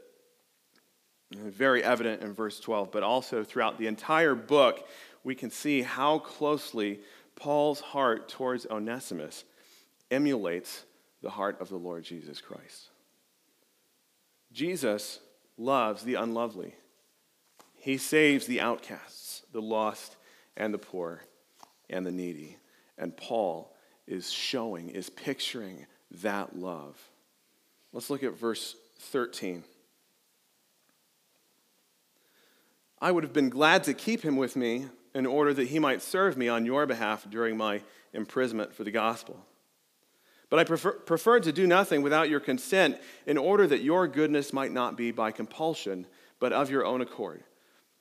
uh, 1.36 1.50
very 1.50 1.84
evident 1.84 2.22
in 2.22 2.34
verse 2.34 2.60
12, 2.60 2.92
but 2.92 3.04
also 3.04 3.44
throughout 3.44 3.78
the 3.78 3.88
entire 3.88 4.36
book, 4.36 4.88
we 5.24 5.36
can 5.36 5.50
see 5.50 5.82
how 5.82 6.20
closely 6.20 7.02
Paul's 7.36 7.82
heart 7.82 8.30
towards 8.30 8.66
Onesimus 8.68 9.44
emulates 10.10 10.86
the 11.22 11.30
heart 11.30 11.60
of 11.62 11.70
the 11.70 11.78
Lord 11.78 12.04
Jesus 12.04 12.42
Christ. 12.42 12.90
Jesus 14.52 15.20
loves 15.62 16.04
the 16.04 16.16
unlovely. 16.16 16.76
He 17.76 17.98
saves 17.98 18.46
the 18.46 18.62
outcasts, 18.62 19.44
the 19.52 19.62
lost, 19.62 20.18
and 20.58 20.74
the 20.74 20.78
poor, 20.78 21.22
and 21.90 22.06
the 22.06 22.12
needy. 22.12 22.58
And 22.98 23.16
Paul 23.16 23.76
is 24.08 24.32
showing, 24.32 24.90
is 24.90 25.10
picturing 25.10 25.86
that 26.22 26.58
love. 26.58 26.98
Let's 27.94 28.10
look 28.10 28.24
at 28.24 28.38
verse 28.38 28.76
13. 29.00 29.64
I 33.00 33.12
would 33.12 33.24
have 33.24 33.34
been 33.34 33.50
glad 33.50 33.84
to 33.86 33.94
keep 33.94 34.22
him 34.22 34.38
with 34.38 34.56
me 34.56 34.86
in 35.16 35.26
order 35.26 35.54
that 35.54 35.68
he 35.68 35.80
might 35.80 36.02
serve 36.02 36.38
me 36.38 36.48
on 36.48 36.66
your 36.66 36.86
behalf 36.86 37.28
during 37.30 37.58
my 37.58 37.82
imprisonment 38.14 38.74
for 38.74 38.84
the 38.84 38.92
gospel. 38.92 39.44
But 40.52 40.60
I 40.60 40.66
prefer, 40.66 40.92
preferred 40.92 41.44
to 41.44 41.54
do 41.54 41.66
nothing 41.66 42.02
without 42.02 42.30
your 42.30 42.42
consent 42.42 43.00
in 43.26 43.38
order 43.38 43.66
that 43.68 43.84
your 43.84 44.06
goodness 44.06 44.52
might 44.52 44.74
not 44.74 44.98
be 44.98 45.12
by 45.12 45.32
compulsion, 45.32 46.06
but 46.40 46.52
of 46.52 46.70
your 46.70 46.86
own 46.86 47.00
accord. 47.00 47.46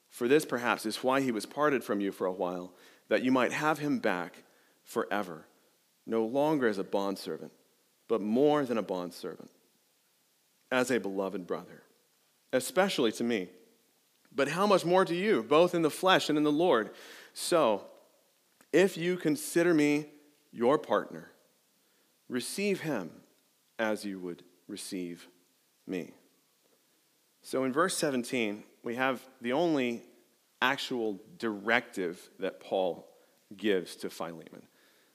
For 0.08 0.26
this, 0.26 0.44
perhaps, 0.44 0.84
is 0.84 1.04
why 1.04 1.20
he 1.20 1.30
was 1.30 1.46
parted 1.46 1.84
from 1.84 2.00
you 2.00 2.10
for 2.10 2.26
a 2.26 2.32
while, 2.32 2.74
that 3.08 3.22
you 3.22 3.30
might 3.30 3.52
have 3.52 3.78
him 3.78 4.00
back 4.00 4.42
forever, 4.82 5.46
no 6.06 6.24
longer 6.24 6.66
as 6.66 6.78
a 6.78 6.84
bondservant, 6.84 7.52
but 8.08 8.20
more 8.20 8.64
than 8.64 8.78
a 8.78 8.82
bondservant, 8.82 9.52
as 10.72 10.90
a 10.90 10.98
beloved 10.98 11.46
brother, 11.46 11.84
especially 12.52 13.12
to 13.12 13.22
me. 13.22 13.48
But 14.34 14.48
how 14.48 14.66
much 14.66 14.84
more 14.84 15.04
to 15.04 15.14
you, 15.14 15.44
both 15.44 15.72
in 15.72 15.82
the 15.82 15.90
flesh 15.90 16.28
and 16.28 16.36
in 16.36 16.42
the 16.42 16.50
Lord? 16.50 16.90
So, 17.32 17.84
if 18.72 18.96
you 18.96 19.16
consider 19.16 19.72
me 19.72 20.06
your 20.50 20.78
partner, 20.78 21.30
Receive 22.30 22.80
him 22.80 23.10
as 23.76 24.04
you 24.04 24.20
would 24.20 24.44
receive 24.68 25.26
me. 25.84 26.12
So 27.42 27.64
in 27.64 27.72
verse 27.72 27.96
17, 27.96 28.62
we 28.84 28.94
have 28.94 29.20
the 29.40 29.52
only 29.52 30.04
actual 30.62 31.18
directive 31.38 32.30
that 32.38 32.60
Paul 32.60 33.04
gives 33.56 33.96
to 33.96 34.10
Philemon. 34.10 34.62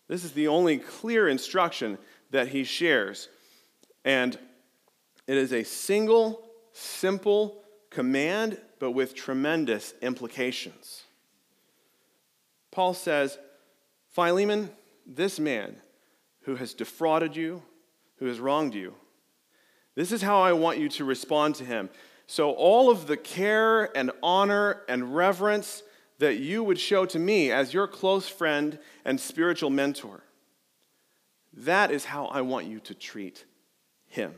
This 0.10 0.26
is 0.26 0.34
the 0.34 0.50
only 0.50 0.78
clear 0.78 1.30
instruction 1.30 1.98
that 2.32 2.50
he 2.50 2.66
shares. 2.66 3.30
And 4.04 4.38
it 5.26 5.38
is 5.38 5.54
a 5.54 5.64
single, 5.64 6.44
simple 6.74 7.64
command, 7.92 8.60
but 8.78 8.92
with 8.92 9.16
tremendous 9.16 9.94
implications. 10.02 11.04
Paul 12.72 12.94
says, 12.94 13.38
Philemon, 14.10 14.70
this 15.08 15.40
man, 15.40 15.78
who 16.46 16.56
has 16.56 16.74
defrauded 16.74 17.36
you, 17.36 17.62
who 18.18 18.28
has 18.28 18.40
wronged 18.40 18.74
you. 18.74 18.94
This 19.96 20.12
is 20.12 20.22
how 20.22 20.42
I 20.42 20.54
want 20.54 20.78
you 20.78 20.90
to 20.90 21.06
respond 21.06 21.56
to 21.56 21.66
him. 21.66 21.90
So, 22.28 22.52
all 22.52 22.90
of 22.90 23.08
the 23.08 23.18
care 23.18 23.96
and 23.96 24.12
honor 24.24 24.82
and 24.88 25.16
reverence 25.16 25.84
that 26.20 26.38
you 26.38 26.64
would 26.64 26.80
show 26.80 27.06
to 27.06 27.20
me 27.20 27.52
as 27.52 27.74
your 27.74 27.88
close 27.88 28.28
friend 28.28 28.80
and 29.04 29.20
spiritual 29.20 29.70
mentor. 29.70 30.24
That 31.54 31.92
is 31.92 32.06
how 32.06 32.26
I 32.26 32.42
want 32.42 32.68
you 32.68 32.80
to 32.82 32.94
treat 32.94 33.46
him. 34.08 34.34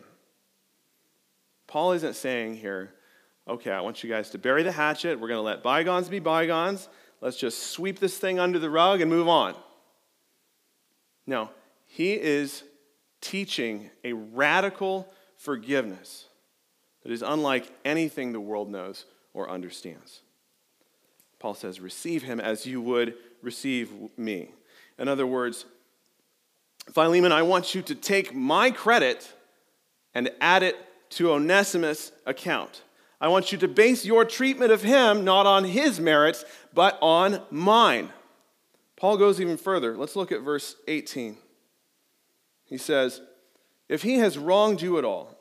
Paul 1.66 1.94
isn't 1.94 2.16
saying 2.16 2.58
here, 2.58 2.94
okay, 3.48 3.72
I 3.72 3.82
want 3.82 4.04
you 4.04 4.10
guys 4.10 4.30
to 4.32 4.38
bury 4.38 4.64
the 4.64 4.72
hatchet. 4.72 5.20
We're 5.20 5.28
going 5.28 5.40
to 5.40 5.42
let 5.42 5.64
bygones 5.64 6.10
be 6.10 6.20
bygones. 6.20 6.88
Let's 7.22 7.38
just 7.38 7.72
sweep 7.72 8.00
this 8.00 8.18
thing 8.18 8.40
under 8.40 8.60
the 8.60 8.70
rug 8.70 9.02
and 9.02 9.10
move 9.10 9.28
on. 9.28 9.56
No, 11.26 11.50
he 11.98 12.14
is 12.14 12.62
teaching 13.22 13.90
a 14.04 14.14
radical 14.14 15.12
forgiveness 15.36 16.26
that 17.02 17.12
is 17.12 17.24
unlike 17.24 17.72
anything 17.84 18.34
the 18.34 18.40
world 18.40 18.70
knows 18.70 19.06
or 19.34 19.50
understands. 19.50 20.22
Paul 21.40 21.56
says, 21.56 21.80
Receive 21.80 22.22
him 22.22 22.40
as 22.40 22.68
you 22.68 22.82
would 22.82 23.16
receive 23.42 23.92
me. 24.16 24.52
In 25.00 25.08
other 25.08 25.26
words, 25.26 25.66
Philemon, 26.92 27.32
I 27.32 27.42
want 27.42 27.74
you 27.74 27.82
to 27.82 27.96
take 27.96 28.32
my 28.32 28.70
credit 28.70 29.34
and 30.14 30.30
add 30.40 30.62
it 30.62 30.78
to 31.14 31.32
Onesimus' 31.32 32.12
account. 32.28 32.84
I 33.20 33.28
want 33.28 33.52
you 33.52 33.58
to 33.58 33.68
base 33.68 34.06
your 34.06 34.24
treatment 34.24 34.72
of 34.72 34.84
him 34.84 35.26
not 35.26 35.48
on 35.48 35.64
his 35.64 36.00
merits, 36.00 36.46
but 36.76 37.00
on 37.02 37.42
mine. 37.50 38.10
Paul 38.98 39.18
goes 39.18 39.42
even 39.42 39.58
further. 39.58 39.98
Let's 39.98 40.16
look 40.16 40.32
at 40.32 40.42
verse 40.42 40.76
18. 40.88 41.38
He 42.68 42.78
says, 42.78 43.22
If 43.90 44.04
he 44.04 44.16
has 44.16 44.38
wronged 44.38 44.82
you 44.82 44.98
at 44.98 45.06
all, 45.06 45.36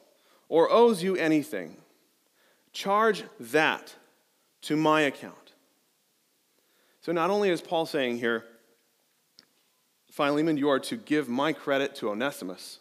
or 0.49 0.71
owes 0.71 1.03
you 1.03 1.17
anything, 1.17 1.77
charge 2.73 3.25
that 3.39 3.95
to 4.63 4.77
my 4.77 5.03
account. 5.03 5.53
So 7.01 7.13
not 7.13 7.31
only 7.31 7.51
is 7.51 7.61
Paul 7.61 7.87
saying 7.87 8.19
here, 8.19 8.45
Philemon, 10.11 10.57
you 10.57 10.71
are 10.71 10.81
to 10.81 10.97
give 10.97 11.29
my 11.29 11.53
credit 11.53 11.95
to 11.97 12.11
Onesimus, 12.11 12.79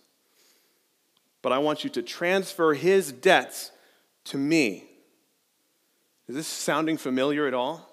but 1.41 1.51
I 1.51 1.57
want 1.57 1.83
you 1.83 1.89
to 1.91 2.01
transfer 2.01 2.73
his 2.73 3.11
debts 3.11 3.71
to 4.25 4.37
me. 4.37 4.85
Is 6.27 6.35
this 6.35 6.47
sounding 6.47 6.97
familiar 6.97 7.45
at 7.45 7.53
all? 7.53 7.91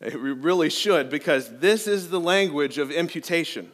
It 0.00 0.18
really 0.18 0.68
should, 0.68 1.10
because 1.10 1.58
this 1.60 1.86
is 1.86 2.10
the 2.10 2.18
language 2.18 2.76
of 2.76 2.90
imputation. 2.90 3.70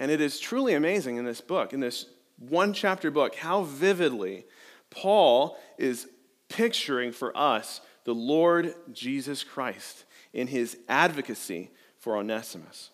And 0.00 0.10
it 0.10 0.22
is 0.22 0.40
truly 0.40 0.72
amazing 0.72 1.18
in 1.18 1.26
this 1.26 1.42
book, 1.42 1.74
in 1.74 1.80
this 1.80 2.06
one 2.38 2.72
chapter 2.72 3.10
book, 3.10 3.34
how 3.34 3.64
vividly 3.64 4.46
Paul 4.88 5.58
is 5.76 6.08
picturing 6.48 7.12
for 7.12 7.36
us 7.36 7.82
the 8.04 8.14
Lord 8.14 8.74
Jesus 8.94 9.44
Christ 9.44 10.06
in 10.32 10.46
his 10.46 10.78
advocacy 10.88 11.70
for 11.98 12.16
Onesimus. 12.16 12.88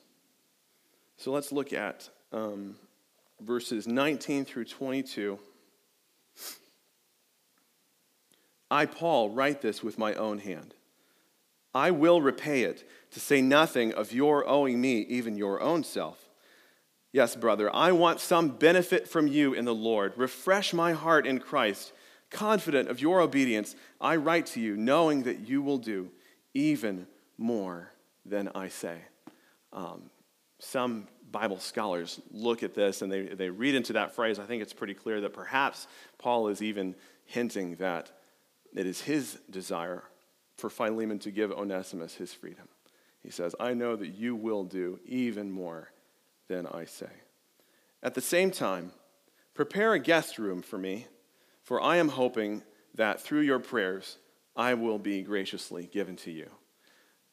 So 1.16 1.30
let's 1.30 1.52
look 1.52 1.72
at 1.72 2.10
um, 2.32 2.74
verses 3.40 3.86
19 3.86 4.44
through 4.44 4.64
22. 4.64 5.38
I, 8.68 8.84
Paul, 8.84 9.30
write 9.30 9.62
this 9.62 9.80
with 9.80 9.96
my 9.96 10.12
own 10.14 10.38
hand. 10.38 10.74
I 11.72 11.92
will 11.92 12.20
repay 12.20 12.62
it, 12.62 12.82
to 13.12 13.20
say 13.20 13.40
nothing 13.40 13.94
of 13.94 14.12
your 14.12 14.44
owing 14.48 14.80
me 14.80 15.02
even 15.02 15.36
your 15.36 15.60
own 15.60 15.84
self. 15.84 16.25
Yes, 17.16 17.34
brother, 17.34 17.74
I 17.74 17.92
want 17.92 18.20
some 18.20 18.50
benefit 18.50 19.08
from 19.08 19.26
you 19.26 19.54
in 19.54 19.64
the 19.64 19.74
Lord. 19.74 20.12
Refresh 20.18 20.74
my 20.74 20.92
heart 20.92 21.26
in 21.26 21.38
Christ. 21.38 21.94
Confident 22.28 22.90
of 22.90 23.00
your 23.00 23.22
obedience, 23.22 23.74
I 23.98 24.16
write 24.16 24.44
to 24.48 24.60
you, 24.60 24.76
knowing 24.76 25.22
that 25.22 25.48
you 25.48 25.62
will 25.62 25.78
do 25.78 26.10
even 26.52 27.06
more 27.38 27.90
than 28.26 28.50
I 28.54 28.68
say. 28.68 28.98
Um, 29.72 30.10
some 30.58 31.08
Bible 31.32 31.58
scholars 31.58 32.20
look 32.32 32.62
at 32.62 32.74
this 32.74 33.00
and 33.00 33.10
they, 33.10 33.22
they 33.22 33.48
read 33.48 33.74
into 33.74 33.94
that 33.94 34.14
phrase. 34.14 34.38
I 34.38 34.44
think 34.44 34.60
it's 34.60 34.74
pretty 34.74 34.92
clear 34.92 35.22
that 35.22 35.32
perhaps 35.32 35.86
Paul 36.18 36.48
is 36.48 36.60
even 36.60 36.94
hinting 37.24 37.76
that 37.76 38.12
it 38.74 38.86
is 38.86 39.00
his 39.00 39.38
desire 39.48 40.04
for 40.58 40.68
Philemon 40.68 41.18
to 41.20 41.30
give 41.30 41.50
Onesimus 41.50 42.12
his 42.12 42.34
freedom. 42.34 42.68
He 43.22 43.30
says, 43.30 43.54
I 43.58 43.72
know 43.72 43.96
that 43.96 44.08
you 44.08 44.36
will 44.36 44.64
do 44.64 45.00
even 45.06 45.50
more 45.50 45.92
than 46.48 46.66
I 46.66 46.84
say. 46.84 47.10
At 48.02 48.14
the 48.14 48.20
same 48.20 48.50
time, 48.50 48.92
prepare 49.54 49.92
a 49.92 49.98
guest 49.98 50.38
room 50.38 50.62
for 50.62 50.78
me, 50.78 51.06
for 51.62 51.80
I 51.80 51.96
am 51.96 52.08
hoping 52.08 52.62
that 52.94 53.20
through 53.20 53.40
your 53.40 53.58
prayers 53.58 54.18
I 54.54 54.74
will 54.74 54.98
be 54.98 55.22
graciously 55.22 55.86
given 55.86 56.16
to 56.16 56.30
you 56.30 56.48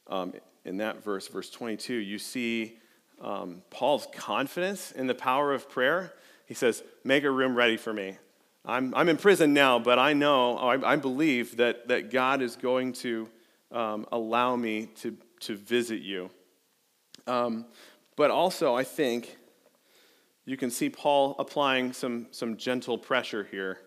um, 0.08 0.34
in 0.66 0.78
that 0.78 1.04
verse, 1.04 1.28
verse 1.28 1.50
22, 1.50 1.94
you 1.94 2.20
see 2.20 2.78
um, 3.22 3.62
Paul's 3.70 4.08
confidence 4.14 4.92
in 4.92 5.08
the 5.08 5.16
power 5.16 5.54
of 5.54 5.70
prayer. 5.70 6.14
He 6.46 6.54
says, 6.54 6.84
Make 7.04 7.24
a 7.24 7.32
room 7.32 7.56
ready 7.56 7.78
for 7.78 7.94
me. 7.94 8.18
I'm, 8.66 8.94
I'm 8.96 9.10
in 9.10 9.18
prison 9.18 9.54
now, 9.54 9.80
but 9.80 10.00
I 10.00 10.14
know, 10.14 10.58
I, 10.58 10.94
I 10.94 10.96
believe 10.96 11.58
that, 11.58 11.90
that 11.90 12.12
God 12.12 12.42
is 12.42 12.56
going 12.56 12.94
to 12.94 13.30
um, 13.72 14.06
allow 14.12 14.56
me 14.56 14.88
to, 15.02 15.18
to 15.42 15.56
visit 15.56 16.02
you. 16.02 16.30
Um, 17.28 17.66
but 18.16 18.32
also, 18.32 18.76
I 18.76 18.84
think 18.84 19.38
you 20.46 20.58
can 20.58 20.70
see 20.70 20.90
Paul 20.90 21.36
applying 21.40 21.94
some, 21.94 22.28
some 22.32 22.58
gentle 22.58 22.98
pressure 22.98 23.48
here. 23.50 23.80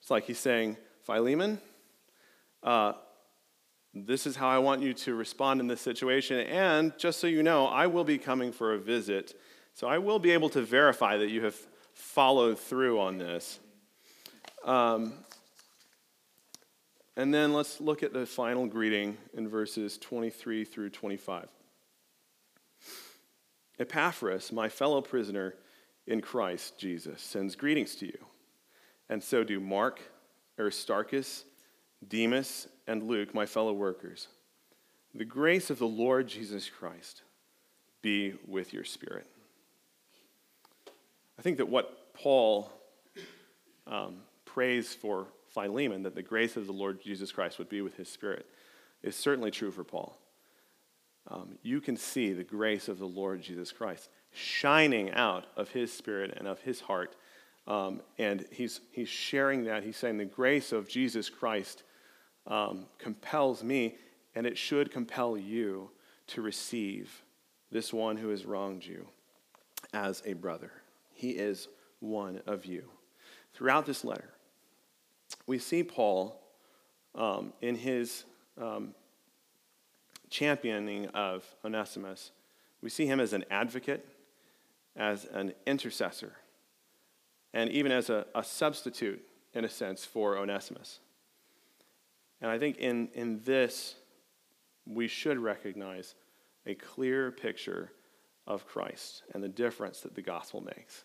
It's 0.00 0.10
like 0.10 0.24
he's 0.24 0.38
saying, 0.38 0.76
Philemon, 1.04 1.60
uh, 2.62 2.94
this 3.94 4.26
is 4.26 4.36
how 4.36 4.48
I 4.48 4.58
want 4.58 4.82
you 4.82 4.94
to 4.94 5.14
respond 5.14 5.60
in 5.60 5.66
this 5.66 5.80
situation. 5.80 6.40
And 6.40 6.96
just 6.98 7.20
so 7.20 7.26
you 7.26 7.42
know, 7.42 7.66
I 7.66 7.86
will 7.86 8.04
be 8.04 8.18
coming 8.18 8.52
for 8.52 8.74
a 8.74 8.78
visit. 8.78 9.34
So 9.74 9.88
I 9.88 9.98
will 9.98 10.18
be 10.18 10.30
able 10.30 10.48
to 10.50 10.62
verify 10.62 11.16
that 11.18 11.30
you 11.30 11.44
have 11.44 11.56
followed 11.92 12.58
through 12.58 13.00
on 13.00 13.18
this. 13.18 13.58
Um, 14.64 15.14
and 17.16 17.34
then 17.34 17.52
let's 17.52 17.80
look 17.80 18.02
at 18.02 18.12
the 18.12 18.24
final 18.24 18.66
greeting 18.66 19.16
in 19.34 19.48
verses 19.48 19.98
23 19.98 20.64
through 20.64 20.90
25. 20.90 21.48
Epaphras, 23.80 24.52
my 24.52 24.68
fellow 24.68 25.00
prisoner 25.00 25.54
in 26.06 26.20
Christ 26.20 26.78
Jesus, 26.78 27.22
sends 27.22 27.56
greetings 27.56 27.96
to 27.96 28.06
you. 28.06 28.18
And 29.08 29.22
so 29.22 29.42
do 29.42 29.58
Mark, 29.58 30.00
Aristarchus, 30.58 31.44
Demas, 32.06 32.68
and 32.86 33.02
Luke, 33.02 33.34
my 33.34 33.46
fellow 33.46 33.72
workers. 33.72 34.28
The 35.14 35.24
grace 35.24 35.70
of 35.70 35.78
the 35.78 35.88
Lord 35.88 36.28
Jesus 36.28 36.68
Christ 36.68 37.22
be 38.02 38.34
with 38.46 38.72
your 38.72 38.84
spirit. 38.84 39.26
I 41.38 41.42
think 41.42 41.56
that 41.56 41.68
what 41.68 42.14
Paul 42.14 42.70
um, 43.86 44.18
prays 44.44 44.94
for 44.94 45.28
Philemon, 45.48 46.02
that 46.02 46.14
the 46.14 46.22
grace 46.22 46.56
of 46.56 46.66
the 46.66 46.72
Lord 46.72 47.02
Jesus 47.02 47.32
Christ 47.32 47.58
would 47.58 47.68
be 47.68 47.80
with 47.80 47.96
his 47.96 48.08
spirit, 48.08 48.46
is 49.02 49.16
certainly 49.16 49.50
true 49.50 49.70
for 49.70 49.84
Paul. 49.84 50.18
Um, 51.28 51.58
you 51.62 51.80
can 51.80 51.96
see 51.96 52.32
the 52.32 52.44
grace 52.44 52.88
of 52.88 52.98
the 52.98 53.06
Lord 53.06 53.42
Jesus 53.42 53.72
Christ 53.72 54.08
shining 54.32 55.12
out 55.12 55.46
of 55.56 55.70
his 55.70 55.92
spirit 55.92 56.34
and 56.36 56.46
of 56.46 56.60
his 56.60 56.80
heart. 56.80 57.16
Um, 57.66 58.00
and 58.18 58.46
he's, 58.50 58.80
he's 58.92 59.08
sharing 59.08 59.64
that. 59.64 59.82
He's 59.82 59.96
saying 59.96 60.18
the 60.18 60.24
grace 60.24 60.72
of 60.72 60.88
Jesus 60.88 61.28
Christ 61.28 61.82
um, 62.46 62.86
compels 62.98 63.62
me, 63.62 63.96
and 64.34 64.46
it 64.46 64.56
should 64.56 64.90
compel 64.90 65.36
you 65.36 65.90
to 66.28 66.42
receive 66.42 67.22
this 67.70 67.92
one 67.92 68.16
who 68.16 68.28
has 68.30 68.44
wronged 68.44 68.84
you 68.84 69.06
as 69.92 70.22
a 70.24 70.32
brother. 70.32 70.72
He 71.12 71.30
is 71.30 71.68
one 72.00 72.40
of 72.46 72.64
you. 72.64 72.84
Throughout 73.52 73.86
this 73.86 74.04
letter, 74.04 74.30
we 75.46 75.58
see 75.58 75.82
Paul 75.82 76.40
um, 77.14 77.52
in 77.60 77.74
his 77.74 78.24
um, 78.60 78.94
championing 80.30 81.06
of 81.08 81.44
Onesimus. 81.64 82.30
We 82.80 82.88
see 82.88 83.06
him 83.06 83.20
as 83.20 83.32
an 83.32 83.44
advocate, 83.50 84.08
as 84.96 85.26
an 85.26 85.52
intercessor, 85.66 86.32
and 87.52 87.70
even 87.70 87.92
as 87.92 88.08
a, 88.08 88.26
a 88.34 88.42
substitute, 88.42 89.22
in 89.52 89.64
a 89.64 89.68
sense, 89.68 90.04
for 90.04 90.38
Onesimus. 90.38 91.00
And 92.40 92.50
I 92.50 92.58
think 92.58 92.78
in, 92.78 93.08
in 93.14 93.40
this, 93.44 93.96
we 94.86 95.08
should 95.08 95.38
recognize 95.38 96.14
a 96.64 96.74
clear 96.74 97.30
picture 97.30 97.92
of 98.46 98.66
Christ 98.66 99.22
and 99.34 99.42
the 99.42 99.48
difference 99.48 100.00
that 100.00 100.14
the 100.14 100.22
gospel 100.22 100.60
makes. 100.60 101.04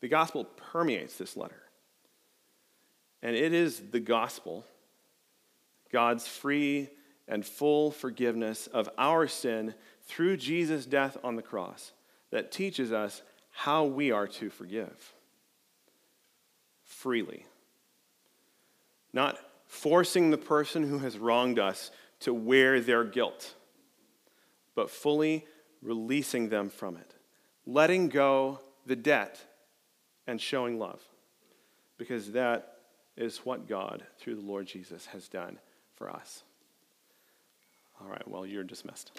The 0.00 0.08
gospel 0.08 0.44
permeates 0.44 1.16
this 1.16 1.36
letter. 1.36 1.62
And 3.22 3.36
it 3.36 3.52
is 3.52 3.80
the 3.92 4.00
gospel, 4.00 4.64
God's 5.92 6.26
free 6.26 6.90
and 7.28 7.44
full 7.44 7.90
forgiveness 7.90 8.66
of 8.66 8.88
our 8.98 9.26
sin 9.26 9.74
through 10.02 10.36
Jesus' 10.36 10.86
death 10.86 11.16
on 11.22 11.36
the 11.36 11.42
cross, 11.42 11.92
that 12.30 12.50
teaches 12.50 12.92
us 12.92 13.22
how 13.50 13.84
we 13.84 14.10
are 14.10 14.26
to 14.26 14.50
forgive 14.50 15.14
freely. 16.84 17.46
Not 19.12 19.38
forcing 19.66 20.30
the 20.30 20.38
person 20.38 20.82
who 20.88 20.98
has 21.00 21.18
wronged 21.18 21.58
us 21.58 21.90
to 22.20 22.32
wear 22.32 22.80
their 22.80 23.04
guilt, 23.04 23.54
but 24.74 24.90
fully 24.90 25.46
releasing 25.82 26.48
them 26.48 26.70
from 26.70 26.96
it, 26.96 27.14
letting 27.66 28.08
go 28.08 28.60
the 28.86 28.96
debt 28.96 29.44
and 30.26 30.40
showing 30.40 30.78
love. 30.78 31.02
Because 31.98 32.32
that 32.32 32.76
is 33.16 33.38
what 33.38 33.68
God, 33.68 34.04
through 34.18 34.36
the 34.36 34.46
Lord 34.46 34.66
Jesus, 34.66 35.06
has 35.06 35.28
done 35.28 35.58
for 35.94 36.10
us. 36.10 36.42
All 38.02 38.10
right, 38.10 38.26
well, 38.28 38.44
you're 38.44 38.64
dismissed. 38.64 39.12